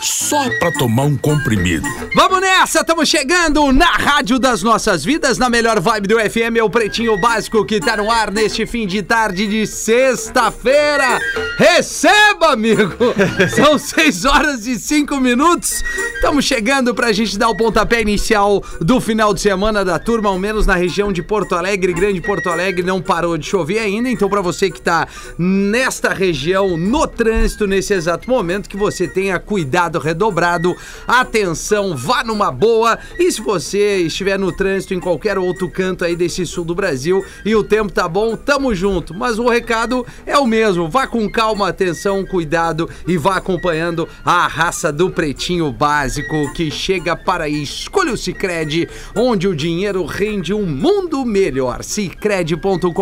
[0.00, 1.86] Só pra tomar um comprimido.
[2.14, 6.62] Vamos nessa, estamos chegando na Rádio das Nossas Vidas, na melhor vibe do FM, é
[6.62, 11.18] o Pretinho Básico que tá no ar neste fim de tarde de sexta-feira.
[11.56, 12.94] Receba, amigo!
[13.56, 15.82] São seis horas e cinco minutos.
[16.14, 20.38] Estamos chegando pra gente dar o pontapé inicial do final de semana da turma, ao
[20.38, 24.28] menos na região de Porto Alegre, Grande Porto Alegre, não parou de chover ainda, então
[24.28, 29.87] pra você que tá nesta região, no trânsito, nesse exato momento, que você tenha cuidado
[29.96, 32.98] redobrado, atenção, vá numa boa.
[33.18, 37.24] E se você estiver no trânsito em qualquer outro canto aí desse sul do Brasil
[37.44, 39.14] e o tempo tá bom, tamo junto.
[39.14, 40.88] Mas o recado é o mesmo.
[40.88, 47.16] Vá com calma, atenção, cuidado e vá acompanhando a raça do pretinho básico que chega
[47.16, 47.62] para aí.
[47.62, 51.84] Escolha o Cicred, onde o dinheiro rende um mundo melhor.
[51.84, 52.92] Cicred.com.br.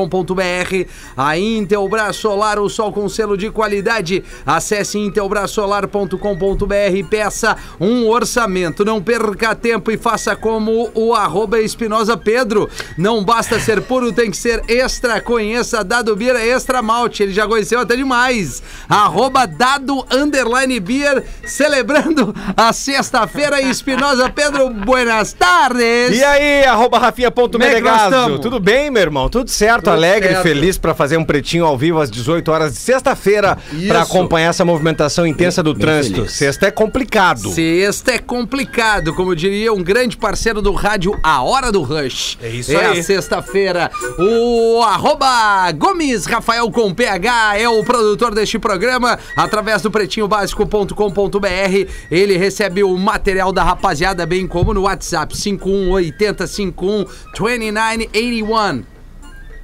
[1.17, 4.23] A Intelbras Solar, o sol com selo de qualidade.
[4.45, 8.85] Acesse intelbrasolar.com.br e peça um orçamento.
[8.85, 12.69] Não perca tempo e faça como o arroba Espinosa Pedro.
[12.99, 15.21] Não basta ser puro, tem que ser extra.
[15.21, 17.23] Conheça Dado Beer Extra Malte.
[17.23, 18.63] Ele já conheceu até demais.
[18.89, 23.61] Arroba Dado Underline Beer, celebrando a sexta-feira.
[23.63, 26.17] Espinosa Pedro, buenas tardes.
[26.17, 28.39] E aí, arroba é Rafinha.menegaso.
[28.39, 29.29] Tudo bem, meu irmão?
[29.29, 30.43] Tudo certo, Tudo alegre, certo.
[30.43, 33.57] feliz pra fazer um pretinho ao vivo às 18 horas de sexta-feira
[33.89, 36.17] pra acompanhar essa movimentação intensa do Bem trânsito.
[36.17, 36.33] feliz.
[36.67, 37.49] Sexta é complicado.
[37.51, 42.39] Sexta é complicado, como diria um grande parceiro do rádio, A Hora do Rush.
[42.43, 42.99] É isso é aí.
[42.99, 43.91] a sexta-feira.
[44.19, 49.19] O arroba Gomes Rafael com PH é o produtor deste programa.
[49.37, 57.05] Através do pretinhobásico.com.br ele recebe o material da rapaziada, bem como no WhatsApp 518051
[57.37, 58.96] 2981.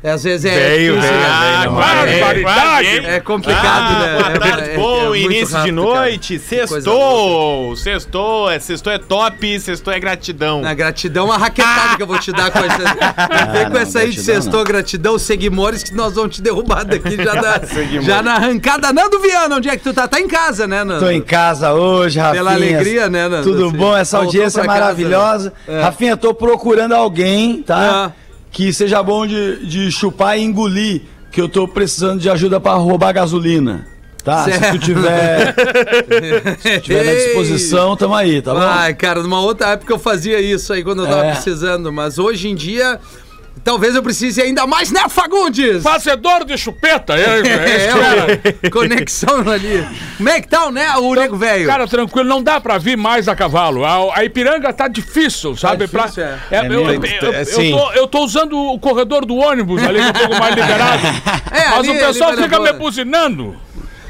[0.04, 0.54] Às vezes é.
[0.54, 1.62] Veio, veio, né?
[1.64, 1.74] não.
[1.76, 3.06] barbaridade!
[3.06, 3.62] É complicado,
[3.94, 4.14] Ah, né?
[4.16, 6.66] boa É- tarde, é- bom é muito início de rápido, noite, cara.
[6.66, 10.60] Sextou, sextou, é, sextou é top, sextou é gratidão.
[10.60, 12.78] Na gratidão, uma raquetada que eu vou te dar com essa.
[12.82, 16.84] Não vem com não, essa aí de sextou, gratidão, seguimores, que nós vamos te derrubar
[16.84, 17.60] daqui já na,
[18.02, 18.92] já na arrancada.
[18.92, 20.08] Nando Viana, onde é que tu tá?
[20.08, 21.04] Tá em casa, né, Nando?
[21.04, 22.42] Tô em casa hoje, Rafinha.
[22.42, 23.44] Pela alegria, né, Nando?
[23.44, 23.96] Tudo Assim, bom?
[23.96, 25.52] Essa audiência é pra casa, maravilhosa.
[25.68, 25.78] né?
[25.78, 25.82] É.
[25.82, 28.06] Rafinha, tô procurando alguém, tá?
[28.08, 28.21] Ah.
[28.52, 32.74] Que seja bom de, de chupar e engolir, que eu tô precisando de ajuda pra
[32.74, 33.86] roubar gasolina.
[34.22, 34.44] Tá?
[34.44, 34.78] Se Certo.
[34.78, 35.52] tu tiver,
[36.60, 38.60] se tu tiver na disposição, tamo aí, tá bom?
[38.60, 41.32] Ai, cara, numa outra época eu fazia isso aí quando eu tava É.
[41.32, 43.00] precisando, mas hoje em dia.
[43.64, 45.82] Talvez eu precise ainda mais, né, Fagundes?
[45.84, 49.86] Fazedor de chupeta, é, é, É, é, conexão ali.
[50.16, 51.66] Como é que tá, né, o nego velho?
[51.68, 53.84] Cara, tranquilo, não dá pra vir mais a cavalo.
[53.84, 55.86] A, a Ipiranga tá difícil, sabe?
[55.86, 56.56] difícil, Pra- é.
[56.56, 57.06] é, eu, mesmo?
[57.06, 60.10] eu- eu- É, eu tô, eu tô usando o corredor do ônibus ali, que é
[60.10, 61.06] um pouco mais liberado.
[61.52, 63.56] É, mas ali- o pessoal fica me buzinando.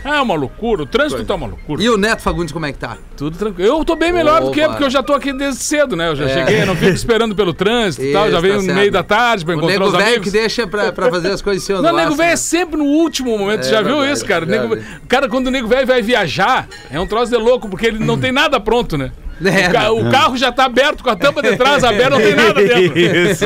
[0.04, 1.82] É uma loucura, o trânsito tá uma loucura.
[1.82, 2.96] E o Neto Fagundes, como é que tá?
[3.16, 3.68] Tudo tranquilo.
[3.78, 4.70] Eu tô bem melhor do que Opa.
[4.70, 6.08] porque eu já tô aqui desde cedo, né?
[6.08, 6.28] Eu já É.
[6.28, 8.30] cheguei, não fico esperando pelo trânsito e tal.
[8.30, 8.78] Já venho tá no certo.
[8.78, 10.24] meio da tarde pra O encontrar nego os velho amigos.
[10.24, 12.84] que deixa pra, pra fazer as coisas sem Não, o nego velho é sempre no
[12.84, 13.62] último momento.
[13.64, 14.44] Você já viu verdade, isso, cara?
[14.44, 14.76] O nego-
[15.08, 18.18] cara, quando o nego velho vai viajar, é um troço de louco, porque ele não
[18.20, 19.12] tem nada pronto, né?
[19.44, 19.98] É, o, ca- não.
[20.08, 22.98] o carro já tá aberto, com a tampa de trás aberta, não tem nada dentro.
[22.98, 23.44] Isso.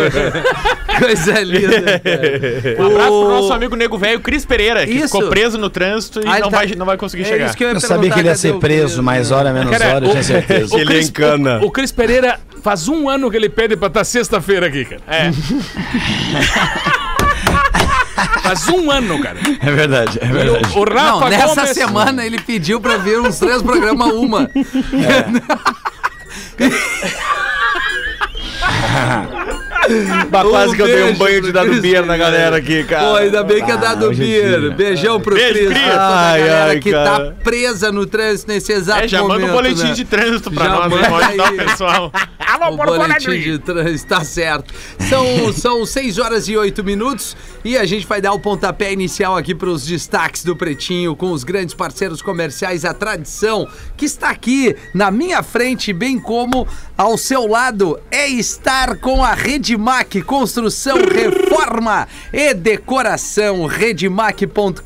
[0.98, 2.00] Coisa linda.
[2.00, 2.82] cara.
[2.82, 5.14] Um abraço pro O- nosso amigo Nego Velho, Cris Pereira, que Isso.
[5.14, 7.46] ficou preso no trânsito e Ah, não, tá- vai, não vai conseguir É chegar.
[7.46, 10.06] isso que eu Eu sabia que ele ia ser preso, mais hora menos Cara, hora,
[10.06, 10.74] eu tinha certeza.
[10.74, 11.58] o Ele encana.
[11.62, 15.02] O, o Cris Pereira faz um ano que ele pede pra estar sexta-feira aqui, cara.
[15.08, 15.30] É.
[18.46, 19.38] Faz um ano, cara.
[19.60, 20.68] É verdade, é E verdade.
[20.74, 24.50] o, o Rafa Não, nessa Gomes- semana ele pediu pra vir uns três programas uma.
[30.30, 33.08] Bah, quase que eu dei um banho de dado beer na galera aqui, cara.
[33.10, 34.60] Pô, ainda bem que é dado beer.
[34.60, 34.70] dia.
[34.70, 35.68] Beijão pro Beijo, Cris.
[35.68, 35.82] Cris.
[35.82, 37.04] pra toda a Ai, galera ai, que cara.
[37.26, 39.40] tá presa no trânsito nesse exato É, já momento.
[39.40, 39.92] manda um boletim né?
[39.92, 40.99] de trânsito pra Já nós, hein?
[41.08, 42.12] Pode o pessoal.
[42.72, 44.75] o boletim de trânsito, tá certo.
[45.08, 49.36] São, são 6 horas e 8 minutos e a gente vai dar o pontapé inicial
[49.36, 53.66] aqui para os destaques do Pretinho com os grandes parceiros comerciais, a tradição
[53.96, 56.64] que está aqui na minha frente, bem como
[56.96, 63.66] ao seu lado, é estar com a Redmac, construção, reforma e decoração.
[63.66, 64.80] Redmac.com.br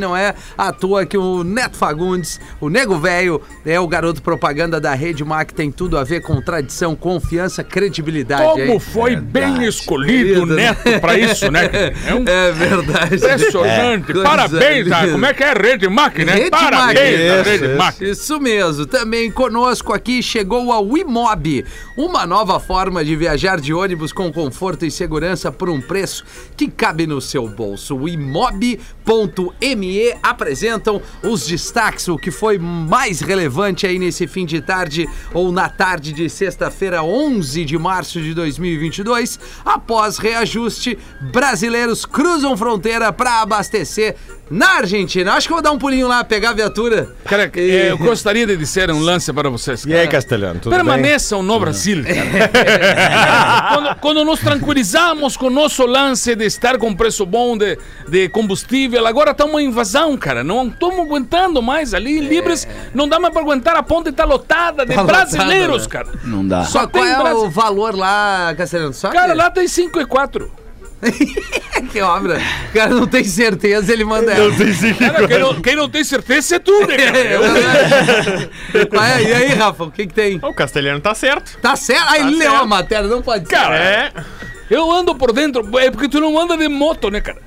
[0.00, 4.80] não é à toa que o Neto Fagundes, o nego velho, é o garoto propaganda
[4.80, 8.42] da Redmac, tem tudo a ver com tradição, confiança, credibilidade.
[8.42, 8.80] Como hein?
[8.80, 10.46] foi bem escolhido o?
[10.46, 11.70] Neto pra isso, né?
[12.06, 13.16] É um É verdade.
[13.16, 14.06] impressionante.
[14.12, 15.08] Coisa Parabéns, linda.
[15.12, 16.34] como é que é Rede Mac, né?
[16.34, 17.38] Rede Parabéns, Mac.
[17.38, 18.00] a Rede Mac.
[18.00, 18.86] Isso mesmo.
[18.86, 21.64] Também conosco aqui chegou a Wimob,
[21.96, 26.24] uma nova forma de viajar de ônibus com conforto e segurança por um preço
[26.56, 27.96] que cabe no seu bolso.
[27.96, 28.74] Wimob.me
[30.22, 35.68] apresentam os destaques, o que foi mais relevante aí nesse fim de tarde ou na
[35.68, 39.38] tarde de sexta-feira, 11 de março de 2022.
[39.64, 40.98] Após reajuste,
[41.74, 44.14] brasileiros cruzam fronteira para abastecer
[44.50, 45.32] na Argentina.
[45.32, 47.08] Acho que eu vou dar um pulinho lá, pegar a viatura.
[47.24, 49.84] Cara, eh, eu gostaria de dizer um lance para vocês.
[49.84, 50.14] E aí, cara.
[50.14, 50.78] Castelhano, tudo bem?
[50.78, 52.04] Permaneçam no Brasil.
[52.04, 53.70] cara.
[53.74, 57.76] quando, quando nos tranquilizamos com o nosso lance de estar com preço bom de,
[58.08, 60.44] de combustível, agora está uma invasão, cara.
[60.44, 62.68] Não estamos aguentando mais ali, livres.
[62.94, 64.94] Não dá mais para aguentar, a ponte está lotada de É.
[64.94, 65.88] Tá lotada, brasileiros, né?
[65.88, 66.08] cara.
[66.22, 66.64] Não dá.
[66.64, 67.38] Só qual tem é Brasil.
[67.38, 68.92] o valor lá, Castelhano?
[68.92, 70.63] Só Cara, lá tem 5 e 4.
[71.92, 72.40] que obra.
[72.70, 74.50] O cara não tem certeza, ele manda ela.
[74.98, 77.18] Cara, quem não, quem não tem certeza é tu, né, cara?
[77.18, 78.86] É Eu-.
[78.88, 79.22] Qual é?
[79.22, 80.38] E aí, Rafa, o que que tem?
[80.42, 81.58] O castelhano tá certo.
[81.60, 82.08] Tá certo?
[82.10, 83.54] Aí ele leu a matéria, não pode ser.
[83.54, 84.12] Cara, É.
[84.70, 87.38] Eu ando por dentro, é porque tu não anda de moto, né, cara?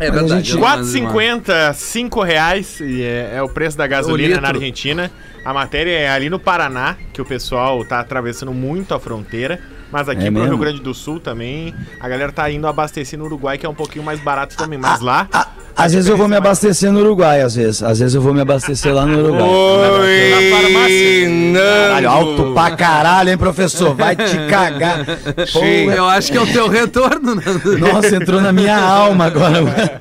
[0.00, 0.50] é verdade.
[0.52, 4.48] eu não mando uma- 4,50, 5 reais e é, é o preço da gasolina na
[4.48, 5.10] Argentina.
[5.44, 9.60] A matéria é ali no Paraná, que o pessoal tá atravessando muito a fronteira.
[9.90, 10.48] Mas aqui É pro mesmo?
[10.48, 13.74] Rio Grande do Sul também, a galera tá indo abastecer no Uruguai, que é um
[13.74, 14.78] pouquinho mais barato também.
[14.78, 17.82] Mas lá, Ah, Às vezes eu vou me abastecer no Uruguai, às vezes.
[17.84, 19.48] Às vezes eu vou me abastecer lá no Uruguai.
[19.48, 21.28] Oi, Na farmácia.
[21.88, 23.94] Caralho, alto pra caralho, hein, professor?
[23.94, 25.04] Vai te cagar.
[25.52, 25.66] Porra.
[25.96, 27.36] Eu acho que é o teu retorno.
[27.36, 27.78] Nando.
[27.78, 30.00] Nossa, entrou na minha alma agora.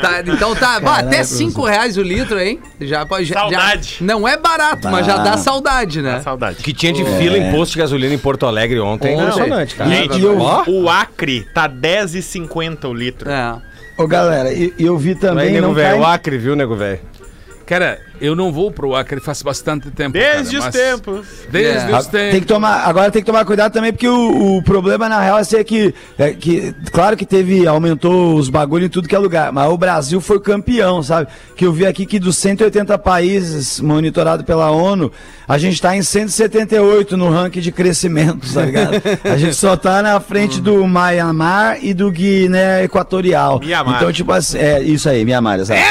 [0.00, 2.58] Tá, então tá, até 5 reais o litro, hein?
[2.80, 3.26] Já pode.
[3.26, 3.96] já- Saudade.
[4.00, 6.20] já- não é barato, mas já dá saudade, né?
[6.20, 6.56] saudade.
[6.56, 9.14] Que tinha de fila em posto de gasolina em Porto Alegre ontem.
[9.14, 9.22] Ontem.
[9.22, 9.90] Impressionante, cara.
[9.94, 10.36] E, E eu-
[10.66, 13.30] o Acre tá 10,50 o litro.
[13.30, 13.54] É.
[13.96, 15.52] Ô, galera, e eu vi também.
[15.52, 16.14] nego Não velho, o cai...
[16.14, 17.00] Acre, viu, nego velho?
[17.64, 20.12] Cara, eu não vou pro Acre faz bastante tempo.
[20.12, 21.26] Desde cara, os mas- tempos.
[21.50, 21.98] Desde É.
[21.98, 22.38] os Tem tempos.
[22.40, 25.42] que tomar, agora tem que tomar cuidado também, porque o, o problema na real é
[25.42, 26.72] ser que, é que.
[26.92, 30.38] Claro que teve, aumentou os bagulho em tudo que é lugar, mas o Brasil foi
[30.38, 31.28] campeão, sabe?
[31.56, 35.10] Que eu vi aqui que dos 180 países monitorado pela ONU,
[35.48, 38.94] a gente tá em 178 no ranking de crescimento, tá ligado?
[39.24, 43.60] A gente só tá na frente do Myanmar e do Guiné Equatorial.
[43.60, 43.96] Mianmar.
[43.96, 45.80] Então, tipo assim, é isso aí, Mianmar, exato.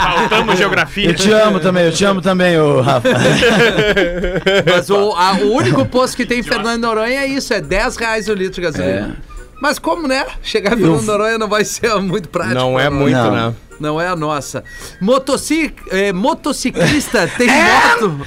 [0.00, 1.08] Faltamos geografia.
[1.10, 3.08] Eu te amo também, eu te amo também, ô Rafa.
[4.70, 7.96] Mas o, a- o único posto que tem em Fernando Noronha é isso, é 10
[7.96, 9.16] reais o litro de gasolina.
[9.60, 10.24] Mas como, né?
[10.42, 12.54] Chegar em Fernando Noronha não vai ser muito prático.
[12.54, 12.98] Não é nós.
[12.98, 13.30] muito, Não.
[13.48, 13.54] né?
[13.80, 14.62] Não é a nossa.
[15.00, 15.74] Motoci...
[15.90, 18.26] eh, motociclista tem moto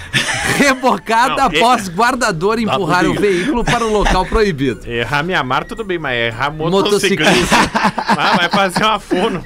[0.57, 4.81] rebocada Não, após guardador empurrar o veículo para o local proibido.
[4.89, 7.55] Errar minha mar, tudo bem, mas errar motociclista.
[7.97, 9.43] ah, vai fazer uma fono.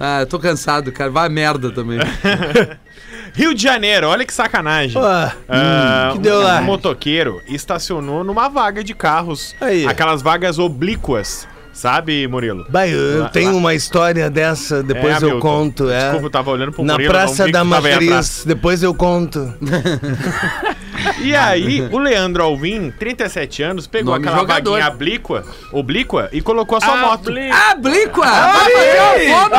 [0.00, 1.10] Ah, eu tô cansado, cara.
[1.10, 1.98] Vai merda também.
[3.34, 5.00] Rio de Janeiro, olha que sacanagem.
[5.00, 6.60] Ah, Ah, que deu um, lá?
[6.60, 9.54] um motoqueiro estacionou numa vaga de carros.
[9.60, 9.86] Aí.
[9.86, 11.46] Aquelas vagas oblíquas.
[11.78, 12.66] Sabe, Murilo?
[12.68, 15.88] Bah, eu Lá- tenho lá- uma história dessa, depois É, eu conto.
[15.88, 16.00] É.
[16.00, 19.54] Desculpa, eu tava olhando pro Na Murilo, não Praça da Matriz, depois eu conto.
[21.20, 24.70] E aí, o Leandro Alvim, 37 anos, pegou Nome aquela jogador.
[24.72, 27.30] vaguinha oblíqua, oblíqua e colocou a sua moto.
[27.52, 28.24] Ah, Bliqua!
[28.26, 29.54] Vai fazer uma foto,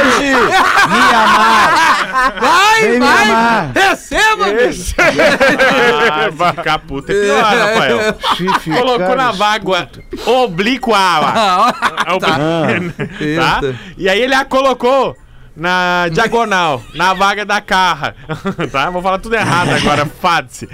[0.00, 0.32] Hoje,
[0.88, 2.40] Mianmar.
[2.40, 3.26] Vai, Vem, vai!
[3.26, 3.72] Mianmar.
[3.74, 4.94] Receba, bicho!
[6.10, 7.98] Ah, ficar puta é pior, Rafael.
[8.78, 9.88] Colocou na vaga
[10.26, 10.96] oblíqua.
[10.96, 11.72] Ah,
[12.06, 12.38] É Tá.
[13.60, 13.60] tá?
[13.96, 15.16] E aí ele a colocou
[15.60, 18.16] na diagonal, na vaga da carra.
[18.72, 18.88] tá?
[18.88, 20.66] Vou falar tudo errado agora, fade-se.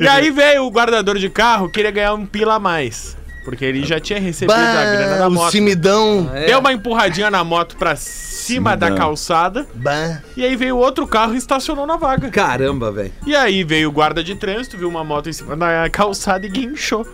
[0.00, 3.16] e aí veio o guardador de carro, queria ganhar um pila a mais.
[3.44, 5.52] Porque ele já tinha recebido a grana da Bah, o moto.
[5.52, 6.30] cimidão.
[6.32, 6.46] É.
[6.46, 9.66] Deu uma empurradinha na moto pra cima da calçada.
[9.74, 10.20] Bah.
[10.34, 12.30] E aí veio outro carro e estacionou na vaga.
[12.30, 13.12] Caramba, velho.
[13.26, 16.48] E aí veio o guarda de trânsito, viu uma moto em cima da calçada e
[16.48, 17.06] guinchou.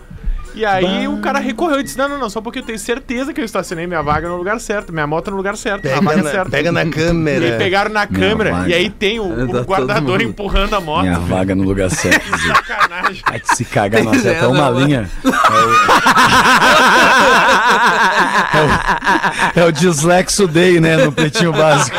[0.53, 3.33] E aí o cara recorreu e disse: Não, não, não, só porque eu tenho certeza
[3.33, 6.01] que eu estacionei minha vaga no lugar certo, minha moto no lugar certo, na Pega
[6.01, 6.49] vaga na, certa.
[6.49, 7.57] pega na E aí câmera.
[7.57, 11.03] pegaram na câmera e aí tem o, o Tá todo guardador empurrando a moto.
[11.03, 12.25] Minha vaga no lugar certo.
[12.37, 12.53] Zé.
[12.61, 13.21] Sacanagem.
[13.27, 15.09] Vai te se cagar, acerta É, uma não, linha.
[19.55, 20.97] É o, é o Dislexo Day, né?
[20.97, 21.95] No pretinho básico.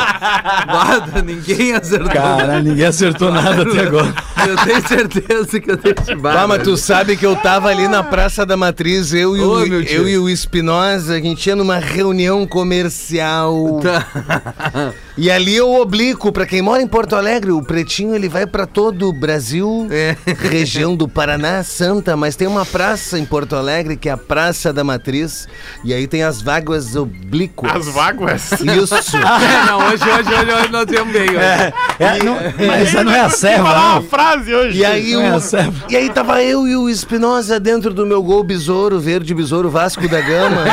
[0.67, 2.11] Guarda, ninguém acertou.
[2.11, 4.15] Cara, ninguém acertou nada até agora.
[4.47, 7.87] Eu tenho certeza que eu tenho esse Ah, mas tu sabe que eu tava ali
[7.89, 9.83] na Praça da Matriz, eu e, o, Ô, tio.
[9.83, 13.81] eu e o Espinosa, a gente ia numa reunião comercial.
[13.83, 14.93] Tá.
[15.17, 18.67] E ali eu oblico, pra quem mora em Porto Alegre, o Pretinho ele vai pra
[18.67, 20.17] todo o Brasil, É.
[20.49, 24.73] região do Paraná, Santa, mas tem uma praça em Porto Alegre que é a Praça
[24.73, 25.47] da Matriz,
[25.85, 27.71] e aí tem as vagas oblíquas.
[27.77, 28.53] As vagas.
[28.53, 28.95] Isso.
[29.23, 31.29] É, não, hoje, hoje, hoje, hoje nós temos bem.
[31.31, 31.39] hoje.
[31.39, 34.79] É, não, mas não é a serva, falar uma frase hoje.
[34.79, 35.75] E aí, Não é o- a serva.
[35.91, 40.09] e aí tava eu e o Espinosa dentro do meu gol besouro, verde besouro, Vasco
[40.09, 40.65] da Gama.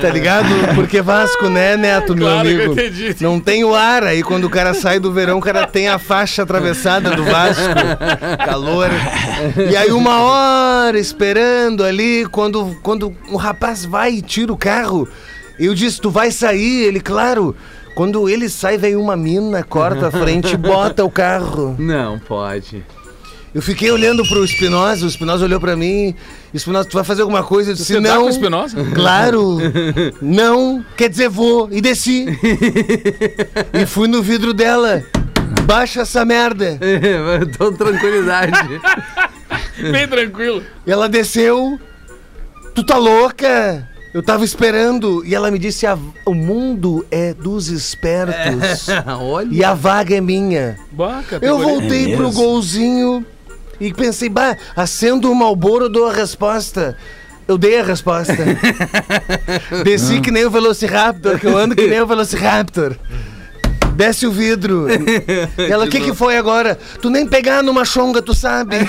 [0.00, 0.48] tá ligado?
[0.74, 2.72] Porque Vasco, né, Neto, meu Claro que eu amigo?
[2.72, 3.16] entendi.
[3.20, 4.02] Não tem o ar.
[4.04, 7.62] Aí quando o cara sai do verão, o cara tem a faixa atravessada do Vasco.
[8.46, 8.88] Calor.
[9.70, 15.06] E aí uma hora esperando ali, quando, quando o rapaz vai e tira o carro,
[15.58, 16.84] eu disse, tu vai sair?
[16.84, 17.54] Ele, claro.
[17.94, 21.76] Quando ele sai, vem uma mina, corta a frente e bota o carro.
[21.78, 22.82] Não pode.
[23.52, 26.14] Eu fiquei olhando pro Espinosa, o Espinosa olhou pra mim.
[26.54, 27.70] Espinosa, tu vai fazer alguma coisa?
[27.70, 28.20] Eu disse, Você tá não.
[28.22, 28.76] com o Espinosa?
[28.94, 29.58] Claro.
[30.22, 30.84] não.
[30.96, 31.68] Quer dizer, vou.
[31.72, 32.26] E desci.
[33.72, 35.02] e fui no vidro dela.
[35.64, 36.78] Baixa essa merda.
[36.80, 38.52] É, Tô tranquilidade.
[39.90, 40.62] Bem tranquilo.
[40.86, 41.78] E ela desceu.
[42.74, 43.88] Tu tá louca?
[44.14, 45.24] Eu tava esperando.
[45.24, 48.86] E ela me disse: "A- o mundo é dos espertos.
[49.20, 49.48] Olha.
[49.50, 50.76] E a vaga é minha.
[50.92, 53.24] Bah, Eu voltei É pro golzinho
[53.80, 56.96] e pensei, bah, acendo o Malboro, dou a resposta.
[57.48, 58.36] Eu dei a resposta.
[59.84, 62.94] Desci que nem o Velociraptor, que eu ando que nem o Velociraptor.
[63.96, 64.86] Desce o vidro.
[65.58, 66.78] Ela, o que, que foi agora?
[67.02, 68.76] Tu nem pegar numa chonga, tu sabe.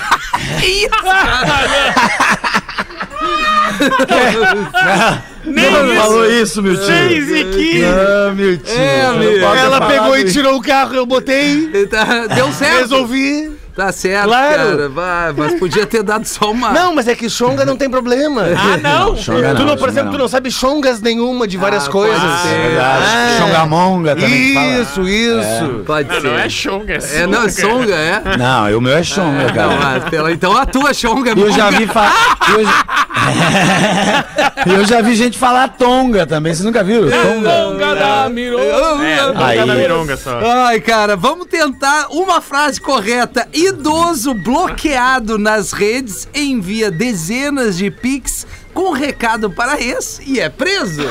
[5.44, 6.84] Não falou isso, meu tio.
[6.84, 7.78] 6 15.
[7.80, 8.74] Não, meu tio.
[8.78, 10.32] É, Não ter Ela pegou e isso.
[10.34, 12.78] tirou o carro, eu botei, Tá- Deu certo.
[12.80, 13.52] resolvi.
[13.74, 14.54] Tá certo, Claro.
[14.56, 14.88] cara.
[14.90, 16.72] Vai, mas podia ter dado só uma.
[16.72, 18.42] Não, mas é que chonga não tem problema.
[18.56, 19.16] Ah, não?
[19.16, 20.20] Chonga tu não, não, por exemplo, tu não.
[20.24, 22.22] não sabe chongas nenhuma de várias Ah, coisas.
[22.22, 23.04] É verdade.
[23.06, 23.36] Ah.
[23.38, 24.66] Chongamonga também que fala.
[24.66, 25.84] Isso, isso.
[25.86, 26.26] Pode Não, ser.
[26.26, 28.22] não é chonga, é É, não, é songa, é?
[28.36, 29.76] Não, o meu é chonga, Não, cara.
[29.80, 32.12] mas pela- então a tua chonga é eu já vi falar.
[32.52, 32.84] Eu, já...
[34.66, 36.52] eu já vi gente falar tonga também.
[36.52, 37.08] Vocês nunca viram?
[37.08, 37.50] Tonga.
[37.50, 38.58] Tonga da Mirô.
[38.58, 40.38] É, toca da mironga só.
[40.66, 43.46] Ai, cara, vamos tentar uma frase correta.
[43.64, 51.02] Idoso bloqueado nas redes envia dezenas de pics com recado para ex e é preso.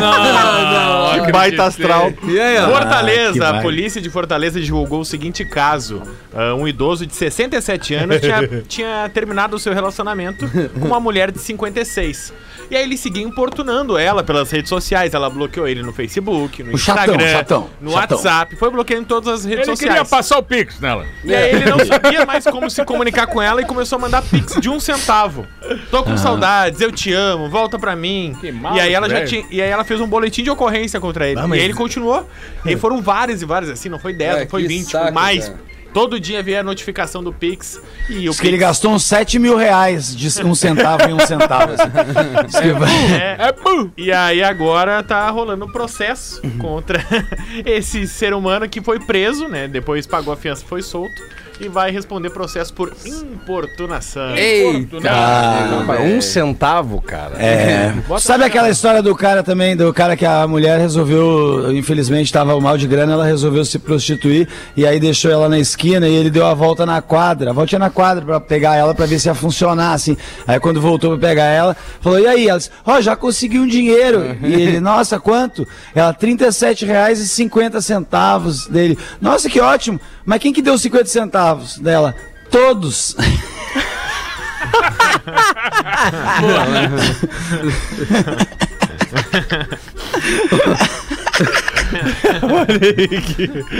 [0.00, 2.12] Não, não, Que baita astral.
[2.24, 2.66] E aí, ó?
[2.66, 6.02] que Fortaleza, a polícia de Fortaleza divulgou o seguinte caso.
[6.34, 10.48] Ah, um idoso de 67 anos tinha, tinha terminado o seu relacionamento
[10.78, 12.32] com uma mulher de 56.
[12.70, 15.12] E aí ele seguia importunando ela pelas redes sociais.
[15.12, 18.16] Ela bloqueou ele no Facebook, no O chatão, Instagram, chatão, no chatão.
[18.16, 18.56] WhatsApp.
[18.56, 19.94] Foi bloqueando em todas as redes Ele sociais.
[19.94, 21.04] queria passar o Pix nela.
[21.22, 24.22] E aí ele não sabia mais como se comunicar com ela e começou a mandar
[24.22, 25.46] pix de um centavo.
[25.90, 26.16] Tô com
[26.62, 28.36] saudades, eu te amo, volta pra mim.
[28.40, 29.28] Que mal e aí ela já velho.
[29.28, 31.38] tinha, e aí ela fez um boletim de ocorrência contra ele.
[31.40, 32.28] Ah, mas- E aí ele continuou.
[32.64, 34.84] E aí foram vários e vários assim, não foi 10, É, não foi que 20,
[34.90, 35.48] saco, foi mais.
[35.48, 35.72] cara.
[35.92, 37.78] Todo dia via a notificação do Pix
[38.08, 41.12] e o Diz que ele Pix gastou uns 7 mil reais de um centavo em
[41.12, 41.72] um centavo.
[41.74, 41.90] assim.
[42.48, 43.92] Diz que vai- é, É bu.
[43.94, 46.98] E aí agora tá rolando um processo contra
[47.66, 49.68] esse ser humano que foi preso, né?
[49.68, 51.12] Depois pagou a fiança e foi solto.
[51.62, 54.34] E vai responder processo por importunação.
[54.34, 54.96] Eita.
[56.02, 57.40] Um centavo, cara.
[57.40, 57.94] É.
[58.18, 62.76] Sabe aquela história do cara também, do cara que a mulher resolveu, infelizmente estava mal
[62.76, 66.44] de grana, ela resolveu se prostituir e aí deixou ela na esquina e ele deu
[66.44, 69.34] a volta na quadra, a voltinha na quadra pra pegar ela pra ver se ia
[69.34, 70.16] funcionar assim.
[70.48, 73.68] Aí quando voltou pra pegar ela, falou: "E aí?" Ela disse: "Ó, já consegui um
[73.68, 74.36] dinheiro".
[74.42, 75.64] E ele: "Nossa, quanto?"
[75.94, 78.98] Ela: "37 reais e 50 centavos dele".
[79.20, 80.00] "Nossa, que ótimo.
[80.24, 82.14] Mas quem que deu 50 centavos dela?"
[82.50, 83.16] Todos.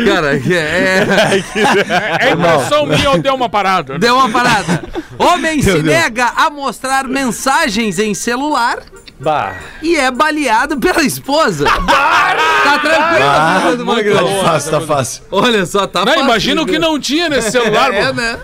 [0.04, 1.04] Cara, que é,
[2.20, 3.98] É impressão minha ou deu uma parada?
[3.98, 4.82] deu uma parada.
[5.18, 8.78] Homem se nega a mostrar mensagens em celular
[9.22, 9.54] Bah.
[9.82, 11.64] e é baleado pela esposa.
[11.70, 14.26] tá tranquilo, filha do Magrão?
[14.26, 15.22] tá fácil, tá fácil.
[15.30, 18.40] Olha só, tá Não, fácil, imagina o que não tinha nesse celular, É, né?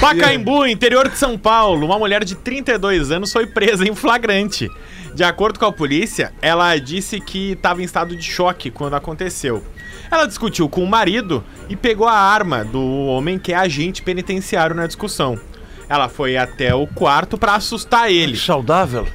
[0.00, 4.70] Pacaembu, interior de São Paulo, uma mulher de 32 anos foi presa em flagrante.
[5.14, 9.62] De acordo com a polícia, ela disse que estava em estado de choque quando aconteceu.
[10.10, 14.76] Ela discutiu com o marido e pegou a arma do homem que é agente penitenciário
[14.76, 15.38] na discussão.
[15.88, 18.36] Ela foi até o quarto pra assustar ele.
[18.36, 19.06] Saudável.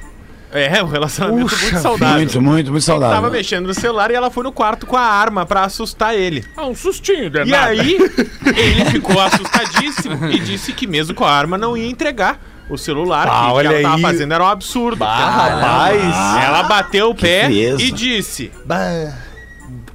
[0.52, 2.16] É, um relacionamento Puxa muito saudável.
[2.16, 3.30] Muito, muito, muito Tava saudável.
[3.30, 6.44] mexendo no celular e ela foi no quarto com a arma pra assustar ele.
[6.56, 7.66] Ah, um sustinho, de E nada.
[7.68, 7.96] aí,
[8.56, 13.26] ele ficou assustadíssimo e disse que mesmo com a arma não ia entregar o celular.
[13.26, 14.02] Ah, que o que olha ela tava aí.
[14.02, 15.02] fazendo era um absurdo.
[15.04, 16.44] Rapaz.
[16.44, 17.82] Ela bateu o pé frieza.
[17.82, 18.50] e disse: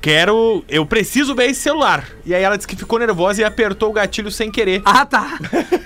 [0.01, 0.63] Quero.
[0.69, 2.05] Eu preciso ver esse celular.
[2.25, 4.81] E aí ela disse que ficou nervosa e apertou o gatilho sem querer.
[4.85, 5.37] Ah, tá.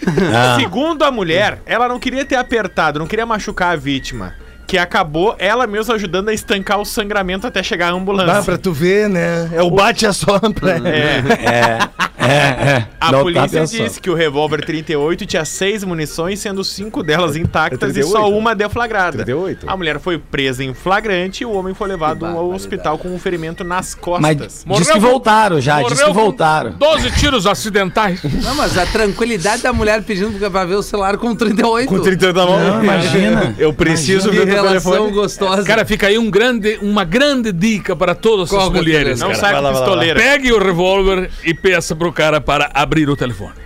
[0.59, 4.35] Segundo a mulher, ela não queria ter apertado, não queria machucar a vítima.
[4.71, 8.35] Que acabou ela mesma ajudando a estancar o sangramento até chegar a ambulância.
[8.35, 9.49] Dá pra tu ver, né?
[9.53, 10.79] É o bate a sombra.
[10.87, 12.21] É.
[12.23, 12.87] É, é.
[12.99, 13.83] A Não tá polícia pensando.
[13.83, 18.11] disse que o revólver 38 tinha seis munições, sendo cinco delas intactas É e só
[18.19, 18.37] 38?
[18.37, 19.11] uma deflagrada.
[19.25, 19.69] 38?
[19.69, 23.19] A mulher foi presa em flagrante e o homem foi levado ao hospital com um
[23.19, 24.21] ferimento nas costas.
[24.21, 26.71] Mas diz Morreu que com- voltaram já, diz que voltaram.
[26.77, 28.21] 12 tiros acidentais.
[28.23, 31.89] Não, mas a tranquilidade da mulher pedindo pra ver o celular com 38.
[31.89, 32.59] Com 30 da mão.
[32.59, 33.55] Não, imagina.
[33.57, 35.63] Eu preciso Que ver relação gostosa.
[35.63, 39.19] Cara, fica aí um grande, uma grande dica para todas Qual as é a mulheres,
[39.19, 39.39] Não cara.
[39.39, 40.19] sai com pistoleira.
[40.19, 43.53] Pegue o revólver e peça pro cara para abrir o telefone.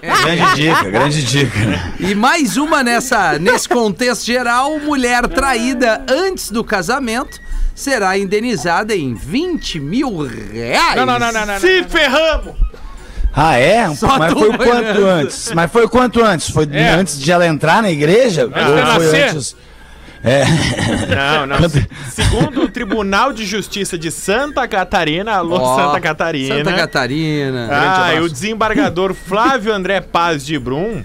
[0.00, 1.94] Grande dica, grande dica.
[1.98, 7.38] E mais uma nessa, nesse contexto geral, mulher traída antes do casamento
[7.74, 10.96] será indenizada em 20 mil reais.
[10.96, 11.54] Não, não, não, não, não.
[11.54, 11.60] não.
[11.60, 12.54] Se ferramos!
[13.32, 13.88] Ah, é?
[13.94, 15.52] Só Mas foi quanto antes?
[15.54, 16.50] Mas foi quanto antes?
[16.50, 16.90] Foi É.
[16.90, 18.48] antes de ela entrar na igreja?
[18.48, 19.30] de Ou foi nascer.
[19.30, 19.56] antes?
[20.22, 20.44] É.
[21.08, 21.56] Não, não.
[22.10, 26.56] Segundo o Tribunal de Justiça de Santa Catarina, alô Ó, Santa Catarina.
[26.56, 27.68] Santa Catarina.
[27.70, 31.02] Ah, e o desembargador Flávio André Paz de Brum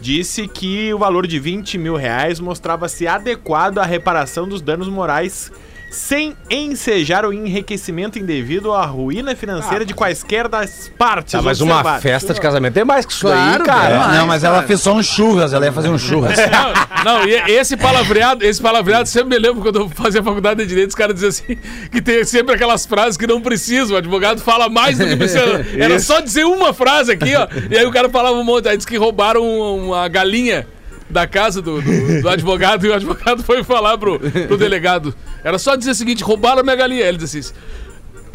[0.00, 5.52] disse que o valor de 20 mil reais mostrava-se adequado à reparação dos danos morais
[5.90, 11.32] sem ensejar o enriquecimento indevido ou a ruína financeira de quaisquer das partes.
[11.32, 12.02] Tá, mas uma observadas.
[12.02, 14.14] festa de casamento é mais que isso Claro, daí, cara.
[14.14, 14.18] é.
[14.18, 16.36] não, mas ela fez só um churras, ela ia fazer um churras.
[16.56, 20.66] Não, não, e esse palavreado, esse palavreado sempre me lembro quando eu fazia faculdade de
[20.66, 21.56] Direito, os caras diziam assim,
[21.90, 25.64] que tem sempre aquelas frases que não precisam, o advogado fala mais do que precisa.
[25.78, 28.76] Era só dizer uma frase aqui, ó, e aí o cara falava um monte, aí
[28.76, 30.66] disse que roubaram uma galinha
[31.08, 35.14] da casa do, do- do advogado e o advogado foi falar pro, pro delegado.
[35.44, 37.02] Era só dizer o seguinte, roubaram minha galinha.
[37.04, 37.54] Ele disse assim,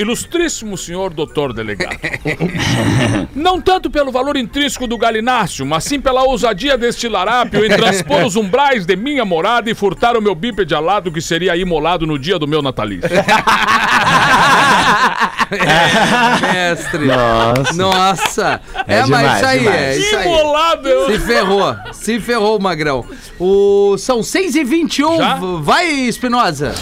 [0.01, 1.97] Ilustríssimo senhor doutor delegado.
[3.35, 8.23] Não tanto pelo valor intrínseco do galináceo, mas sim pela ousadia deste larápio em transpor
[8.25, 12.17] os umbrais de minha morada e furtar o meu bípede alado que seria imolado no
[12.17, 13.09] dia do meu natalício.
[16.53, 17.05] Mestre.
[17.05, 17.73] Nossa.
[17.73, 18.61] Nossa.
[18.87, 19.81] É, É mas demais, isso aí, demais.
[19.81, 20.25] é isso aí.
[20.27, 20.89] Imolado!
[21.07, 23.05] Se ferrou, se ferrou, Magrão.
[23.39, 23.95] O...
[23.97, 25.17] São 6h21.
[25.17, 25.35] Já?
[25.61, 26.73] Vai, Espinosa.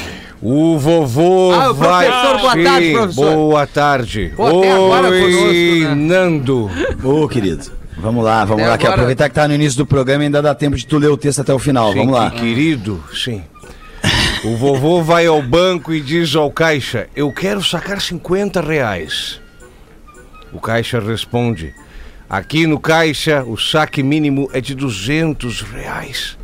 [0.42, 2.08] O vovô Ah, o vai.
[2.08, 3.36] professor, boa tarde, professor.
[3.36, 4.34] Boa tarde.
[4.38, 5.54] Pô, Oi, conosco,
[5.90, 5.96] né?
[5.96, 6.72] Nando.
[7.04, 7.72] Ô, querido.
[7.98, 10.28] Vamos lá, vamos Até lá, que agora- aproveitar que tá no início do programa e
[10.28, 11.92] ainda dá tempo de tu ler o texto até o final.
[11.92, 12.32] Sim, vamos lá.
[12.32, 13.44] que Querido, sim.
[14.46, 19.42] O vovô vai ao banco e diz ao caixa: Eu quero sacar 50 reais.
[20.54, 21.74] O caixa responde:
[22.30, 26.38] Aqui no caixa o saque mínimo é de 200 reais.